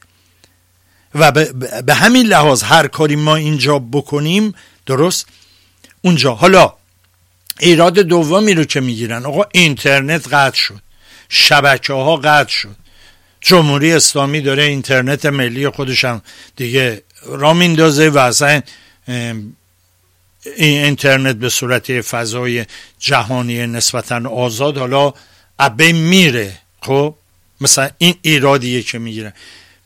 [1.14, 1.32] و
[1.82, 4.54] به همین لحاظ هر کاری ما اینجا بکنیم
[4.86, 5.26] درست؟
[6.02, 6.34] اونجا.
[6.34, 6.74] حالا
[7.60, 9.26] ایراد دومی رو که می‌گیرن.
[9.26, 10.80] آقا اینترنت قطع شد.
[11.28, 12.76] شبکه ها قطع شد.
[13.40, 16.22] جمهوری اسلامی داره اینترنت ملی خودشم
[16.56, 18.62] دیگه را میندازه و اصلا
[19.08, 22.66] این اینترنت به صورت فضای
[22.98, 25.14] جهانی نسبتا آزاد حالا
[25.58, 26.58] ابه میره.
[26.82, 27.14] خب
[27.60, 29.34] مثلا این ایرادیه که می‌گیره.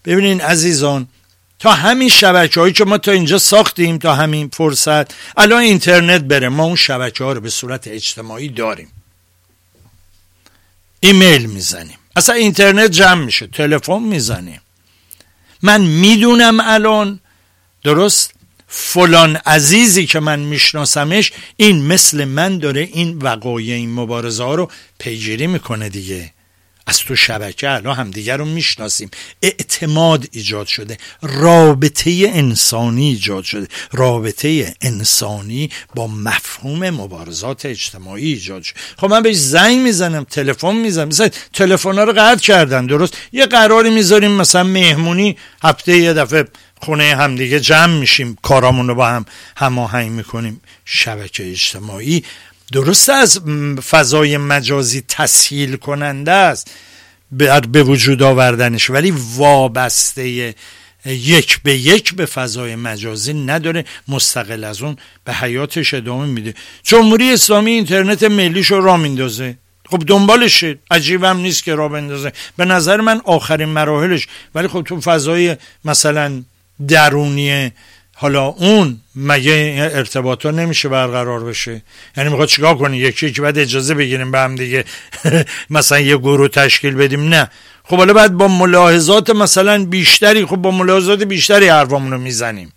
[0.04, 1.08] ببینین عزیزان
[1.58, 6.48] تا همین شبکه هایی که ما تا اینجا ساختیم تا همین فرصت الان اینترنت بره
[6.48, 8.88] ما اون شبکه ها رو به صورت اجتماعی داریم.
[11.00, 11.98] ایمیل می‌زنیم.
[12.16, 14.60] اصلا اینترنت جمع میشه تلفن می‌زنیم.
[15.62, 17.20] من می‌دونم الان
[17.84, 18.32] درست؟
[18.68, 24.70] فلان عزیزی که من میشناسمش این مثل من داره این وقایع این مبارزه ها رو
[24.98, 26.32] پیگیری می‌کنه دیگه.
[26.86, 29.10] از تو شبکه الان همدیگر رو می‌شناسیم.
[29.42, 30.98] اعتماد ایجاد شده.
[31.22, 33.68] رابطه انسانی ایجاد شده.
[33.92, 38.78] رابطه انسانی با مفهوم مبارزات اجتماعی ایجاد شده.
[38.96, 41.08] خب من بهش زنگ می‌زنم تلفن می‌زنم.
[41.08, 46.44] مثلا تلفن ها رو قطع کردن درست؟ یه قراری می‌ذاریم مثلا مهمونی هفته یه دفعه
[46.82, 49.24] خونه همدیگه جمع میشیم کارامون رو با هم
[49.56, 50.60] هماهنگ می‌کنیم.
[50.84, 52.24] شبکه اجتماعی
[52.72, 53.40] درست از
[53.90, 56.70] فضای مجازی تسهیل کننده است
[57.72, 58.90] به وجود آوردنش.
[58.90, 60.54] ولی وابسته
[61.06, 66.54] یک به یک به فضای مجازی نداره مستقل از اون به حیاتش ادامه میده.
[66.82, 69.58] جمهوری اسلامی اینترنت ملیش رو را میندازه.
[69.90, 70.78] خب دنبالشه.
[70.90, 72.32] عجیبم نیست که را بندازه.
[72.56, 74.26] به نظر من آخرین مراحلش.
[74.54, 76.42] ولی خب تو فضای مثلا
[76.88, 77.72] درونی
[78.20, 81.82] حالا اون مگه ارتباطات نمیشه برقرار بشه؟
[82.16, 84.84] یعنی می‌خواد چیکار کنی یکی که بعد اجازه بگیریم به هم دیگه
[85.70, 87.28] مثلا یه گروه تشکیل بدیم.
[87.28, 87.50] نه.
[87.84, 92.72] خب حالا بعد با ملاحظات مثلا بیشتری خب با ملاحظات بیشتری حرفامون رو می‌زنیم.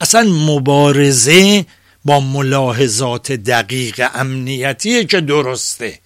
[0.00, 1.64] اصلا مبارزه
[2.04, 5.98] با ملاحظات دقیق امنیتیه که درسته.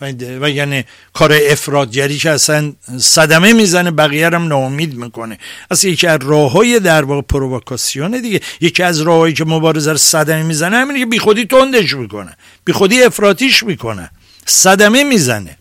[0.00, 5.38] و یعنی کار افرادگری که اصلا صدمه می‌زنه بقیه هم ناامید می‌کنه.
[5.70, 9.96] اصلا یکی از راه های در واقع پرووکاسیون دیگه یکی از راههایی که مبارزه رو
[9.96, 14.10] صدمه می‌زنه همینه که بیخودی تندش می‌کنه بیخودی افراتیش می‌کنه.
[14.46, 15.58] صدمه می‌زنه.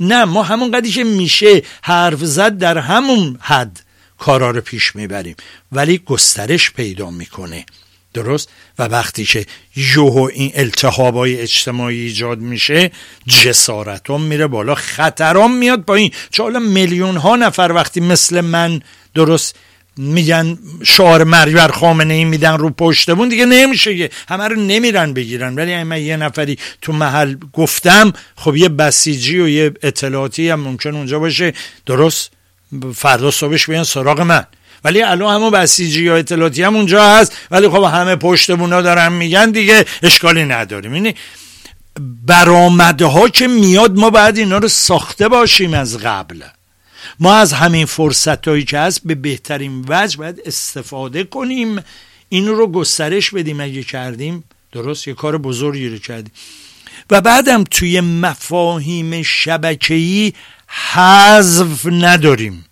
[0.00, 3.80] نه ما همون قدی که میشه حرف زد در همون حد
[4.18, 5.36] کارا رو پیش می‌بریم
[5.72, 7.66] ولی گسترش پیدا می‌کنه.
[8.14, 8.48] درست
[8.78, 9.46] و وقتی که
[9.76, 12.90] یوهو این التحابای اجتماعی ایجاد میشه
[13.26, 16.10] جسارتان میره بالا خطران میاد پایین.
[16.30, 18.80] چون حالا میلیون ها نفر وقتی مثل من
[19.14, 19.56] درست
[19.96, 24.10] میگن شعار مریر خامنه ای میدن رو پشتمون دیگه نمیشه که.
[24.28, 25.54] همه رو نمیرن بگیرن.
[25.54, 30.94] ولی من یه نفری تو محل گفتم خب یه بسیجی و یه اطلاعاتی هم ممکن
[30.94, 31.52] اونجا باشه.
[31.86, 32.30] درست؟
[32.94, 34.46] فردا صبحش بیان سراغ من.
[34.84, 39.12] ولی الان همون بسیجی یا اطلاعاتی هم اونجا هست ولی خب همه پشتمون ها دارن
[39.12, 40.94] میگن دیگه اشکالی نداریم.
[40.94, 41.14] یعنی
[42.26, 46.42] برآمده ها که میاد ما باید اینا رو ساخته باشیم از قبل.
[47.20, 51.84] ما از همین فرصت هایی که هست به بهترین وجه باید استفاده کنیم
[52.28, 53.60] این رو گسترش بدیم.
[53.60, 56.32] اگه کردیم درست یه کار بزرگی رو کردیم.
[57.10, 60.32] و بعدم توی مفاهیم شبکه‌ای
[60.92, 62.64] حذف نداریم.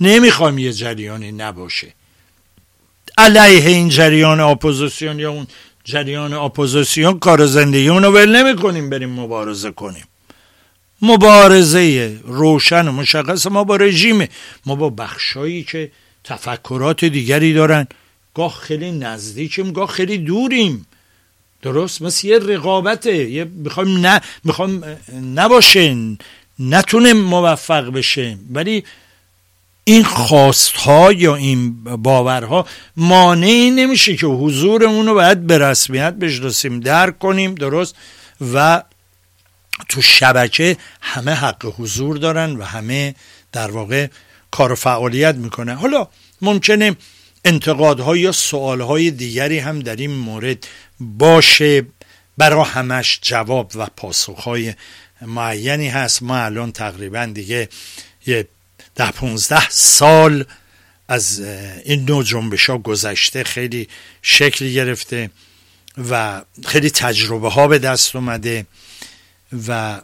[0.00, 1.94] نمی‌خوام یه جریانی نباشه.
[3.18, 5.46] علیه این جریان اپوزیسیون یا اون
[5.84, 10.04] جریان اپوزیسیون کار زندگی رو ول نمی کنیم بریم مبارزه کنیم.
[11.02, 14.28] مبارزه روشن و مشخص ما با رژیمه
[14.66, 15.90] ما با بخشایی که
[16.24, 17.86] تفکرات دیگری دارن.
[18.34, 20.86] گاه خیلی نزدیکیم گاه خیلی دوریم.
[21.62, 23.30] درست؟ مثل یه رقابته.
[23.30, 24.84] یه می‌خوایم نه می‌خوام
[25.34, 25.96] نباشه
[26.58, 28.84] نتونه موفق بشه ولی
[29.88, 32.66] این خواست ها یا این باورها
[32.96, 37.94] مانعی نمیشه که حضورمون رو باید به رسمیت بشناسیم درک کنیم درست؟
[38.52, 38.82] و
[39.88, 43.14] تو شبکه همه حق حضور دارن و همه
[43.52, 44.06] در واقع
[44.50, 46.08] کار و فعالیت می‌کنه حالا
[46.42, 46.96] ممکنه
[47.44, 50.66] انتقادها یا سوالهای دیگری هم در این مورد
[51.00, 51.86] باشه.
[52.38, 54.74] برا همش جواب و پاسخهای
[55.22, 56.22] معینی هست.
[56.22, 57.68] ما الان تقریبا دیگه
[58.26, 58.48] یه
[58.98, 60.44] ده پونزده سال
[61.08, 61.40] از
[61.84, 63.88] این نوع جنبش ها گذشته خیلی
[64.22, 65.30] شکل گرفته
[66.10, 68.66] و خیلی تجربه ها به دست اومده
[69.68, 70.00] و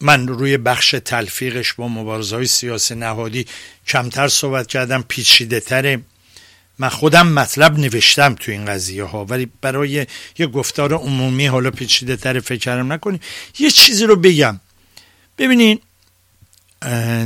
[0.00, 3.46] من روی بخش تلفیقش با مبارزه های سیاسی نهادی
[3.86, 6.00] کمتر صحبت کردم پیچیده تره
[6.78, 10.06] من خودم مطلب نوشتم تو این قضیه ها ولی برای
[10.38, 13.20] یه گفتار عمومی حالا پیچیده تر فکرم نکنیم
[13.58, 14.60] یه چیزی رو بگم.
[15.38, 15.80] ببینین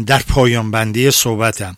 [0.07, 1.77] در پایان بندی صحبتم.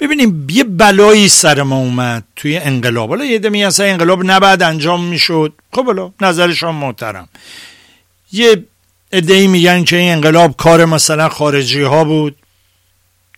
[0.00, 3.08] ببینیم یه بلایی سر ما اومد توی انقلاب.
[3.08, 5.52] حالا یه دمی اصلا انقلاب نباید انجام می‌شد.
[5.72, 7.28] خب حالا نظرشان محترم.
[8.32, 8.64] یه
[9.12, 12.36] ادهی میگن که این انقلاب کار مثلا خارجی ها بود.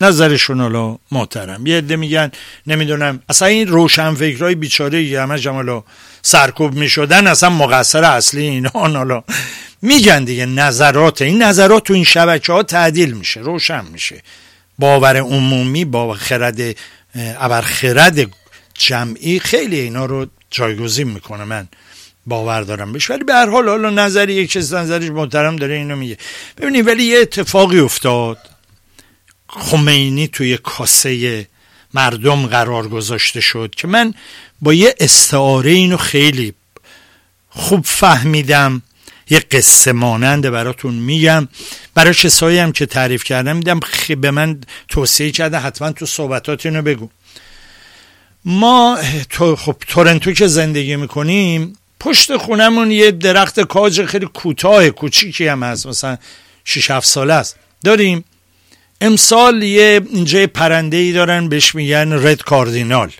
[0.01, 1.67] نظرشون حالا محترم.
[1.67, 2.31] یه عده میگن
[2.67, 5.83] نمی‌دونم اصلا این روشن فکرهای بیچاره یه همه جمالا
[6.23, 9.25] سرکوب می‌شدن اصلا مقصر اصلی اینا حالا.
[9.83, 14.23] میگن دیگه نظرات این نظرات تو این شبکه ها تعدیل میشه روشن میشه.
[14.79, 16.61] باور عمومی با خرد
[17.15, 18.31] ابرخرد
[18.75, 21.45] جمعی خیلی اینا رو جایگزین می‌کنه.
[21.45, 21.69] من
[22.27, 23.11] باور دارم بهش.
[23.11, 26.19] ولی به هر حال حالا نظری یک چیز نظرش محترم داره اینو میگه.
[26.59, 28.39] ببینید ولی یه اتفاقی افتاد.
[29.57, 31.47] خمینی توی کاسه
[31.95, 34.15] مردم قرار گذاشته شد که من
[34.61, 36.55] با یه استعاره اینو خیلی
[37.49, 38.83] خوب فهمیدم.
[39.31, 41.49] یه قصه ماننده براتون میگم.
[41.95, 43.81] برای کسایی هم که تعریف کردم میدم
[44.21, 47.09] به من توصیه کرده حتما تو صحبتات اینو بگو.
[48.45, 48.99] ما
[49.31, 55.63] تو خب تورنتو که زندگی می‌کنیم پشت خونمون یه درخت کاج خیلی کوتاه کوچیکی هم
[55.63, 56.19] هست مثلا
[56.65, 57.57] 6 7 ساله است.
[57.85, 58.25] داریم؟
[59.01, 63.13] امسال یه اینجا پرنده ای دارن بهش میگن رد کاردینال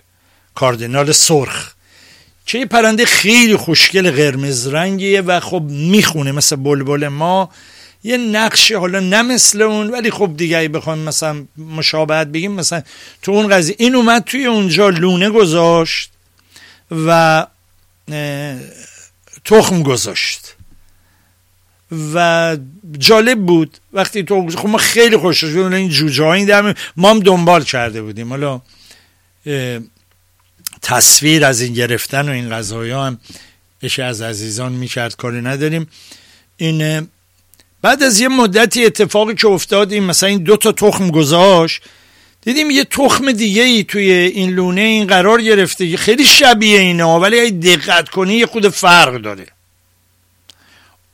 [0.55, 1.75] کاردینال سرخ.
[2.45, 7.49] که یه پرنده خیلی خوشگل قرمز رنگیه و خب می‌خونه مثل بلبل ما.
[8.03, 12.81] یه نقش حالا نه مثل اون ولی خب دیگه ای بخوایم مثلا مشابهت بگیم مثلا
[13.21, 16.09] تو اون قضیه این اومد توی اونجا لونه گذاشت
[16.91, 17.47] و
[19.45, 20.54] تخم گذاشت.
[22.13, 22.57] و
[22.97, 23.77] جالب بود.
[23.93, 25.73] وقتی تو خب ما خیلی خوش شد.
[25.73, 28.29] این جوجه این در ما هم دنبال کرده بودیم.
[28.29, 28.61] حالا
[30.81, 33.19] تصویر از این گرفتن و این غذای هم
[33.81, 35.15] بشه از عزیزان می‌کرد.
[35.15, 35.87] کاری نداریم.
[36.57, 37.07] این
[37.81, 41.81] بعد از یه مدتی اتفاقی که افتادیم مثلا این دو تا تخم گذاشت
[42.41, 45.97] دیدیم یه تخم دیگه ای توی این لونه این قرار گرفته.
[45.97, 49.45] خیلی شبیه اینه ولی اگه دقت کنی یه خود فرق داره.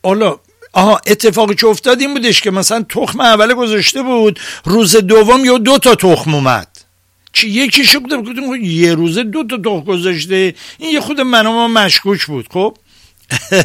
[0.03, 0.39] حالا
[0.74, 5.57] آها اتفاقی که افتاد این بودش که مثلا تخم اول گذاشته بود روز دوم یا
[5.57, 6.67] دو تا تخم اومد.
[7.34, 12.26] چی یکی شو بودم یه روزه دو تا تخم گذاشته این یه خود منام مشکوک
[12.26, 12.78] بود خب؟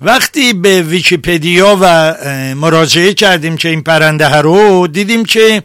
[0.00, 2.14] وقتی به ویکیپدیا و
[2.54, 5.62] مراجعه کردیم که این پرنده رو دیدیم که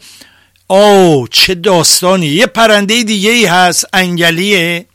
[0.67, 4.85] او چه داستانی یه پرنده دیگه ای هست انگلیه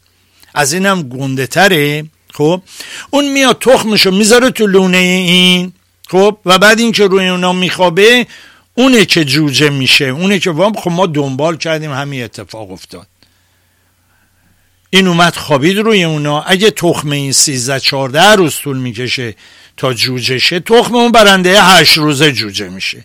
[0.54, 2.04] از اینم گنده تره.
[2.36, 2.62] خب؟
[3.10, 5.72] اون میاد تخمشو می‌ذاره تو لونه این
[6.08, 8.26] خب؟ و بعد اینکه روی اونا میخوابه
[8.74, 13.06] اونه که جوجه میشه اونه که خب ما دنبال کردیم همین اتفاق افتاد.
[14.90, 16.42] این اومد خوابید روی اونا.
[16.42, 19.34] اگه تخم این 13 14 روز طول می‌کشه
[19.76, 23.04] تا جوجه شه تخم اون برنده 8 روزه جوجه میشه.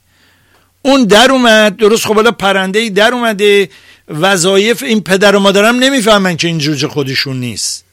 [0.81, 3.69] اون در اومد درست خب حالا پرنده ای در اومده
[4.07, 7.90] وظایف این پدر و مادرم نمی‌فهمن که این جوجه خودشون نیست.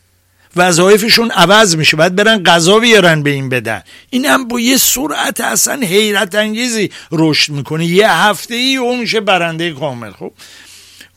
[0.57, 3.83] وظایفشون عوض میشه باید برن غذا بیارن به این بدن.
[4.11, 7.87] این هم با یه سرعت اصلا حیرت انگیزی رشد می‌کنه.
[7.87, 10.11] یه هفته ای اون میشه برنده کامل.
[10.11, 10.33] خب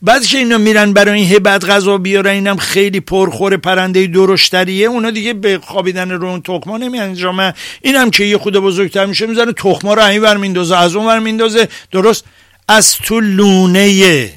[0.01, 4.87] بعد که اینا میرن برای این هبت غذا بیارن اینم خیلی پرخور پرنده درشتریه.
[4.87, 9.53] اونا دیگه به خوابیدن رو اون تخما نمیانجامه اینم که یه خود بزرگتر میشه می‌زنه
[9.53, 11.67] تخما رو ور میندازه از اون ور میندازه.
[11.91, 12.25] درست؟
[12.67, 14.29] از تو لونه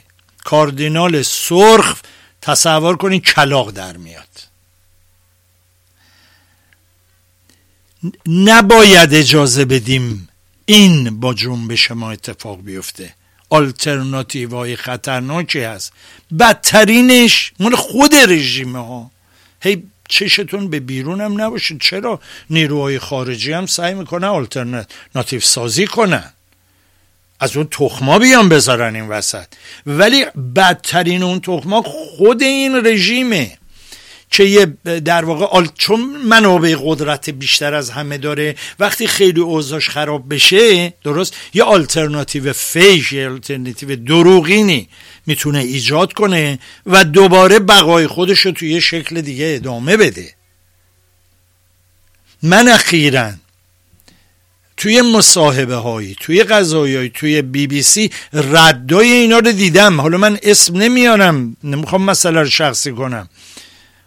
[0.45, 2.01] کاردینال سرخ
[2.43, 4.34] تصور کنین کلاق در میاد.
[8.27, 10.29] نباید اجازه بدیم
[10.67, 13.15] این با جنبش ما اتفاق بیفته.
[13.51, 15.93] آلترناتیو های خطرناکی هست.
[16.39, 19.11] بدترینش مال خود رژیم ها.
[19.63, 26.33] هی چشتون به بیرون هم نباشید چرا نیروهای خارجی هم سعی می‌کنن آلترناتیو سازی کنن؟
[27.41, 29.47] از اون تخما بیان بذارن این وسط.
[29.87, 30.25] ولی
[30.57, 33.59] بدترین اون تخما خود این رژیمه.
[34.35, 34.67] که یه
[35.01, 41.35] در واقع چون منابع قدرت بیشتر از همه داره وقتی خیلی اوضاش خراب بشه درست؟
[41.55, 44.89] یه آلترناتیو فیش یه آلترناتیو دروغینی
[45.27, 50.35] می‌تونه ایجاد کنه و دوباره بقای خودش رو توی یه شکل دیگه ادامه بده.
[52.43, 53.33] من اخیرا
[54.77, 60.01] توی مصاحبه هایی توی غذایی توی بی بی سی ردای اینا رو دیدم.
[60.01, 63.29] حالا من اسم نمیارم نمی‌خوام مسئله رو شخصی کنم.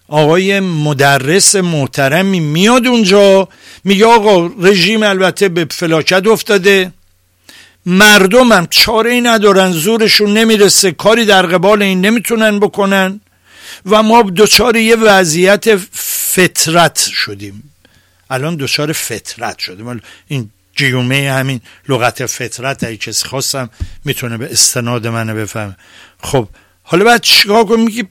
[0.08, 3.48] آقای مدرس محترمی میاد اونجا
[3.84, 6.92] میگه آقا رژیم البته به فلاکت افتاده.
[7.86, 13.22] مردمم چاره ای ندارن زورشون نمی‌رسه کاری در قبال این نمی‌تونن بکنن
[13.86, 17.74] و ما دچار یه وضعیت فطرت شدیم.
[18.30, 20.02] الان دچار فطرت شدیم.
[20.28, 23.70] این جیومه همین لغت فطرت اگه کسی خواستم
[24.06, 25.76] می‌تونه به استناد منو بفهم
[26.24, 26.48] خب
[26.90, 28.08] حالا بعد چیکار کنیم میگه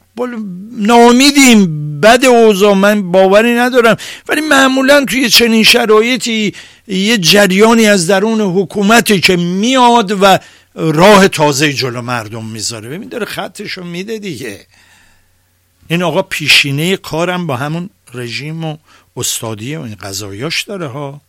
[0.72, 2.74] نامیدیم بد اوضاع.
[2.74, 3.96] من باوری ندارم.
[4.28, 6.54] ولی معمولا توی چنین شرایطی
[6.86, 10.38] یه جریانی از درون حکومتی که میاد و
[10.74, 12.88] راه تازه جلو مردم می‌ذاره.
[12.88, 14.66] ببین داره خطشو میده دیگه.
[15.88, 18.76] این آقا پیشینه کارم با همون رژیم و
[19.16, 21.20] استادی و این قضایاش داره ها.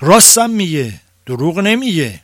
[0.00, 2.20] راستم میگه دروغ نمیگه.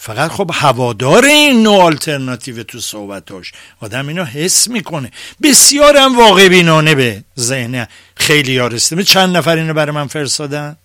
[0.00, 3.52] فقط خب هوادار این نوع آلترناتیو تو صحبتاش.
[3.80, 5.10] آدم اینو حس می‌کنه.
[5.42, 10.76] بسیار هم واقع بینانه به ذهن خیلی ها رسیده چند نفر اینو برای من فرستادن؟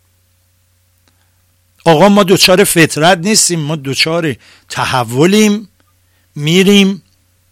[1.85, 4.35] آقا ما دوچار فطرت نیستیم ما دوچار
[4.69, 5.69] تحولیم
[6.35, 7.03] میریم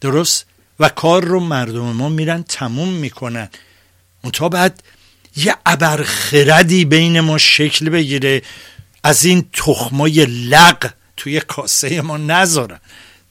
[0.02, 0.46] درست؟
[0.80, 3.50] و کار رو مردم ما میرن تموم می‌کنن.
[4.34, 4.84] تا بعد
[5.36, 8.42] یه ابرخردی بین ما شکل بگیره.
[9.04, 10.92] از این تخمای لق
[11.22, 12.80] توی کاسه ما نذارن.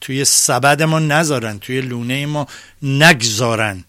[0.01, 1.59] توی سبد ما نذارن.
[1.59, 2.47] توی لونه ما
[2.83, 3.85] نگذارن.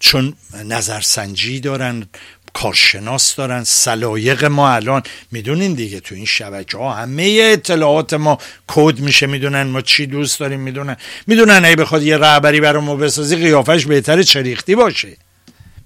[0.00, 0.34] چون
[0.64, 2.06] نظرسنجی دارن
[2.52, 5.02] کارشناس دارن سلایق ما الان.
[5.32, 9.26] می‌دونین دیگه تو این شبکه ها همه اطلاعات ما کد میشه.
[9.26, 10.96] می‌دونن ما چی دوست داریم می‌دونن.
[11.26, 15.16] می‌دونن ای بخواد یه رهبری برای ما بسازی قیافش بهتر چریختی باشه.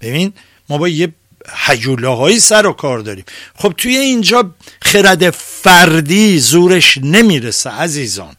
[0.00, 0.32] ببین
[0.68, 1.12] ما با یه
[1.48, 3.24] حجوله های سر و کار داریم.
[3.54, 8.36] خب توی اینجا خرد فردی زورش نمی‌رسه عزیزان.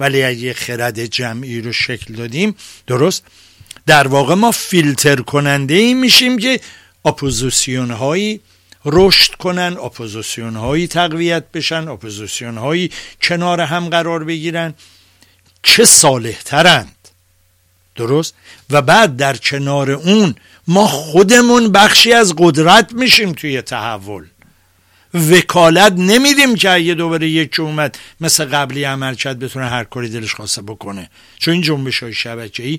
[0.00, 3.22] ولی اگه خرد جمعی رو شکل دادیم درست؟
[3.86, 6.60] در واقع ما فیلتر کننده ای میشیم که
[7.04, 8.40] اپوزیسیون هایی
[8.84, 12.90] رشد کنن اپوزیسیون هایی تقویت بشن اپوزیسیون هایی
[13.22, 14.74] کنار هم قرار بگیرن.
[15.62, 16.93] که صالح ترند
[17.96, 18.34] درست؟
[18.70, 20.34] و بعد در کنار اون
[20.66, 24.24] ما خودمون بخشی از قدرت میشیم توی تحول.
[25.14, 30.34] وکالت نمیدیم که اگه دوباره یک اومد مثل قبلی عمل کرد بتونه هر کاری دلش
[30.34, 31.10] خواسته بکنه.
[31.38, 32.78] چون این جنبش های شبکه ای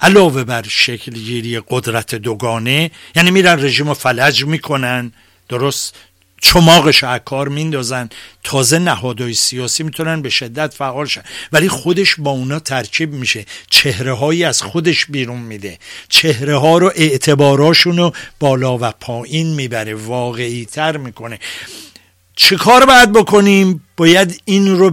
[0.00, 5.12] علاوه بر شکل گیری قدرت دوگانه یعنی میرن رژیم رو فلج می‌کنن.
[5.48, 5.94] درست؟
[6.42, 8.08] چماقش کار میندازن.
[8.44, 11.22] تازه نهادهای سیاسی می‌تونن به شدت فعال شن.
[11.52, 13.46] ولی خودش با اونا ترکیب میشه.
[13.70, 15.78] چهره هایی از خودش بیرون میده.
[16.08, 19.94] چهره ها رو اعتباراشون بالا و پایین می‌بره.
[19.94, 21.38] واقعی تر می‌کنه.
[22.36, 24.92] چه کار باید بکنیم؟ باید این رو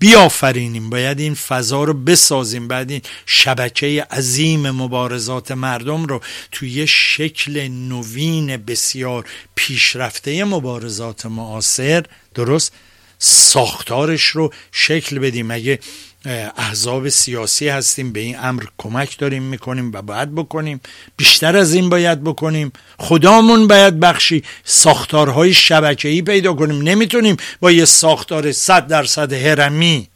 [0.00, 2.68] بیافرینیم باید این فضا رو بسازیم.
[2.68, 6.20] بعد این شبکه عظیم مبارزات مردم رو
[6.52, 9.24] توی شکل نوین بسیار
[9.54, 12.72] پیشرفته مبارزات معاصر درست
[13.18, 15.50] ساختارش رو شکل بدیم.
[15.50, 15.78] اگه
[16.24, 20.80] احزاب سیاسی هستیم به این امر کمک داریم می‌کنیم و باید بکنیم.
[21.16, 22.72] بیشتر از این باید بکنیم.
[22.98, 24.44] خدامون باید بخشی.
[24.64, 26.82] ساختارهای شبکه‌ای پیدا کنیم.
[26.82, 30.08] نمی‌تونیم با یه ساختار صد درصد هرمی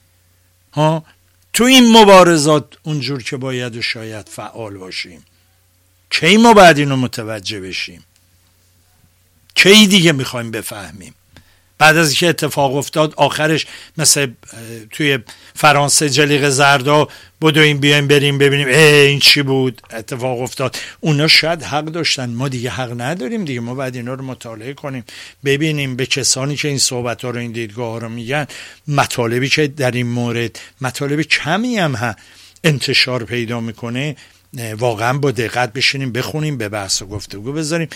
[0.72, 1.04] ها؟
[1.52, 5.24] تو این مبارزات اونجور که باید و شاید فعال باشیم.
[6.10, 8.04] کی ما باید اینو متوجه بشیم؟
[9.54, 11.14] کی دیگه می‌خوایم بفهمیم؟
[11.84, 13.66] بعد از اینکه اتفاق افتاد آخرش
[13.98, 14.26] مثل
[14.90, 15.18] توی
[15.54, 17.08] فرانسه جلیق زردا
[17.42, 20.76] بدویم بیایم بریم ببینیم ای این چی بود؟ اتفاق افتاد.
[21.00, 22.30] اونا شاید حق داشتن.
[22.30, 23.60] ما دیگه حق نداریم دیگه.
[23.60, 25.04] ما باید اینا رو مطالعه کنیم
[25.44, 28.46] ببینیم به کسانی که این صحبت ها رو این دیدگاه ها رو میگن
[28.88, 32.14] مطالبی که در این مورد مطالب کمی هم ها
[32.64, 34.16] انتشار پیدا می‌کنه
[34.78, 37.88] واقعا با دقت بشینیم بخونیم به بحث و گفتگو بذاریم.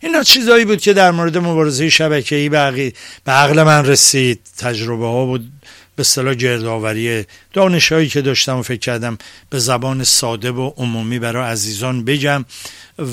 [0.00, 2.92] اینا چیزایی بود که در مورد مبارزه شبکه‌ای به
[3.26, 4.40] عقل من رسید.
[4.58, 5.52] تجربه ها بود.
[5.96, 9.18] به اصطلاح گردآوری دانشهایی که داشتم و فکر کردم
[9.50, 12.44] به زبان ساده و عمومی برای عزیزان بگم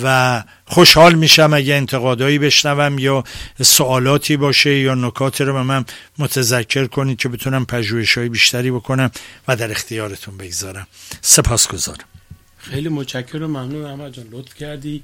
[0.03, 3.23] و خوشحال میشم اگه انتقادایی بشنوم یا
[3.61, 5.85] سوالاتی باشه یا نکاتی رو به من
[6.17, 9.11] متذکر کنید که بتونم پژوهش‌های بیشتری بکنم
[9.47, 10.87] و در اختیارتون بگذارم.
[11.21, 12.05] سپاسگزارم.
[12.57, 14.25] خیلی متشکرم ممنون احمد جان.
[14.31, 15.03] لطف کردی.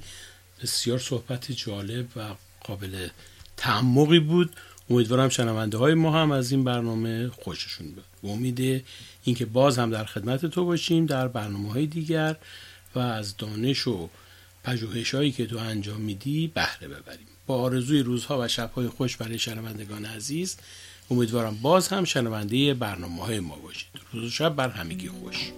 [0.62, 2.20] بسیار صحبت جالب و
[2.60, 3.08] قابل
[3.56, 4.56] تعمقی بود.
[4.90, 8.84] امیدوارم شنونده های ما هم از این برنامه خوششون بیاد امید
[9.24, 12.36] اینکه باز هم در خدمت تو باشیم در برنامه های دیگر
[12.94, 14.08] و از دانش و
[14.64, 17.26] پژوهش هایی که تو انجام میدی بهره ببریم.
[17.46, 20.56] با آرزوی روزها و شبهای خوش برای شنوندگان عزیز
[21.10, 23.88] امیدوارم باز هم شنونده برنامه های ما باشید.
[24.12, 25.52] روز و شب بر همگی خوش.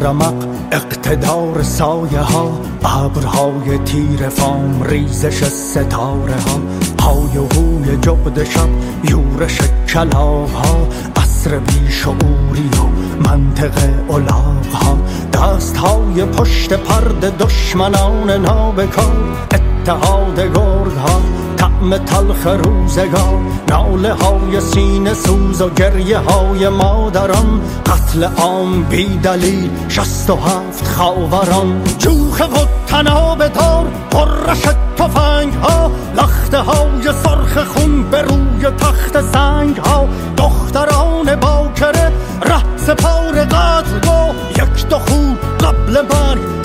[0.00, 0.34] رمق
[0.72, 6.60] اقتدار سایه ها ابرهای تیر فام ریزش ستاره ها.
[7.00, 8.68] های و هوی جبد شب
[9.10, 9.58] یورش
[9.88, 10.88] کلاغ ها.
[11.16, 12.86] عصر بیشعوری و
[13.28, 13.72] منطق
[14.10, 14.98] الاغ ها.
[15.32, 21.47] دست های پشت پرد دشمنان نابکار اتحاد گرگ ها.
[21.58, 29.70] تعم تلخ روزگار ناله های سینه سوز و گریه های مادران قتل عام بی دلیل
[29.88, 34.62] شست و هفت خاوران جوخ و تناب دار قرش
[34.96, 42.12] تفنگ ها لخته های سرخ خون به روی تخت سنگ ها دختران باکره
[42.42, 46.57] ره سپار قتل گو یک دو خوب قبل مرگ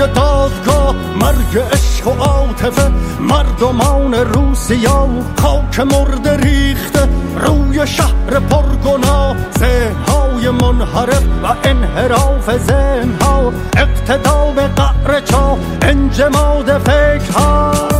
[0.00, 2.90] های دادگاه مرگ عشق و عاطفه.
[3.20, 5.08] مردمان روسیا
[5.42, 7.08] خاک مرد ریخته.
[7.40, 13.52] روی شهر پرگناه ذهنهای منحرف و انحراف ذهنها.
[13.76, 17.95] اقتدا به قعر چا انجماد فکرها.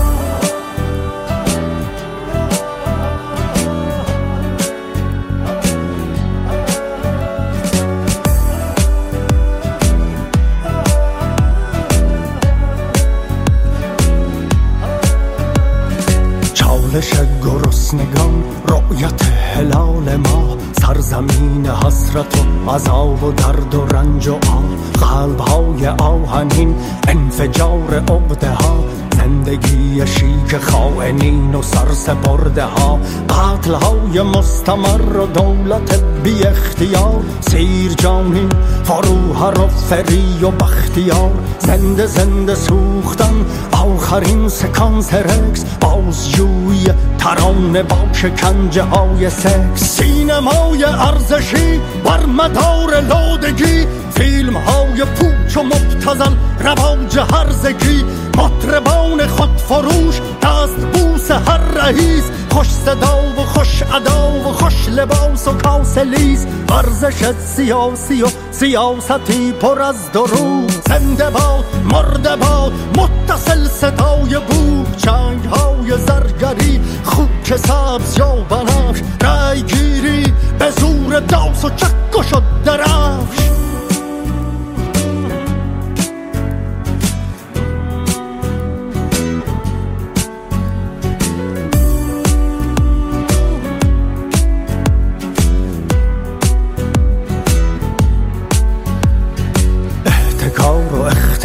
[16.96, 17.12] چالش
[17.44, 24.64] گرسنگان رؤیت هلال ما سرزمین حسرت و عذاب و درد و رنج و آه
[25.00, 26.74] قلب های آهنین
[27.08, 28.84] انفجار عقده ها
[29.26, 33.00] زندگی شیک خائنین و سرسپرده ها.
[33.28, 37.22] قتل های مستمر و دولت بی اختیار.
[37.40, 38.48] سیر جانین
[38.84, 41.32] فروهر و فری و بختیار.
[41.58, 43.34] زنده زنده سوختن
[43.72, 46.86] آخرین سکانس رکس بازجوی
[47.18, 49.82] ترانه با شکنجه های سکس.
[49.82, 53.86] سینمای ارزشی بر مدار لودگی.
[54.14, 58.04] فیلم های پوچ و مبتذل رواج هرزگی
[58.36, 62.24] مطربان خود فروش دست بوس هر رئیس.
[62.50, 69.82] خوش صدا و خوش ادا و خوش لباس و کاسه‌لیس ورزش سیاسی و سیاستی پر
[69.82, 70.66] از دروغ.
[70.88, 74.96] زنده باد مرده باد متصل صدای بوق.
[74.96, 79.02] چنگ های زرگری خوک سبز یا بنفش.
[79.22, 83.65] رای گیری به زور داغ و چک و درفش.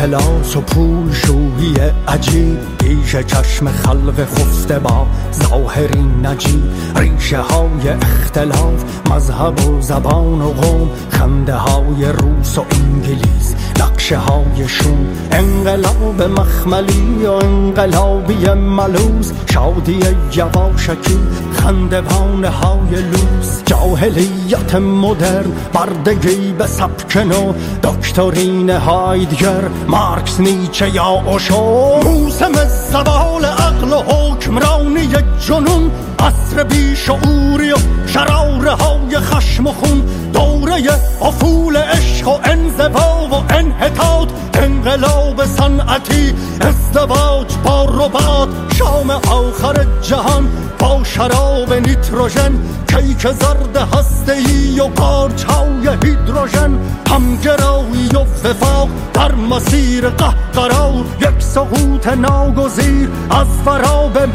[0.01, 1.75] اختلاس و پول شویی
[2.07, 2.59] عجیب.
[2.77, 6.63] پیش چشم خلق خفته با ظاهری نجیب.
[6.95, 13.40] ریشه های اختلاف مذهب و زبان و قوم خنده های روس و انگلیس.
[13.81, 19.33] نقشه های شون انقلاب مخملی و انقلابی ملوز.
[19.53, 19.99] شادی
[20.35, 21.19] یواشکی
[21.53, 27.53] خندوانه های لوس جاهلیت مدرن بردگی به سبک نو
[27.83, 31.99] دکترین هایدگر مارکس نیچه یا اوشو.
[32.03, 32.51] موسم
[32.91, 35.07] زوال عقل و حکمرانی
[35.47, 35.91] جنون
[36.21, 37.77] عصر بیشعوری و
[38.07, 40.01] شراره های خشم و خون.
[40.33, 40.81] دوره
[41.21, 44.29] افول عشق و انزوا و انحطاط.
[44.53, 50.49] انقلاب صنعتی ازدواج با ربات شام آخر جهان
[50.79, 52.51] با شراب نیتروژن.
[52.87, 56.79] کیک زرد هسته ای و پارچ های هیدروژن.
[57.09, 64.25] همگرایی و وفاق در مسیر قهقرا یک سقوط ناگزیر از فرا به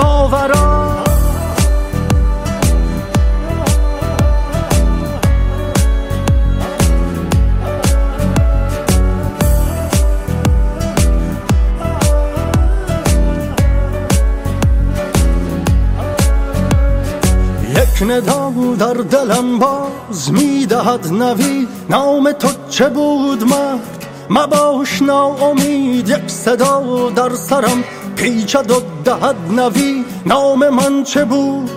[18.02, 27.10] ندا در دلم باز می‌دهد نوی نام تو چه بود مرد؟ مباش ناامید یک صدا
[27.16, 27.84] در سرم
[28.16, 31.70] پیچد و دهد نوی نام من چه بود؟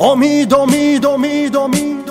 [0.00, 2.05] امید امید امید امید.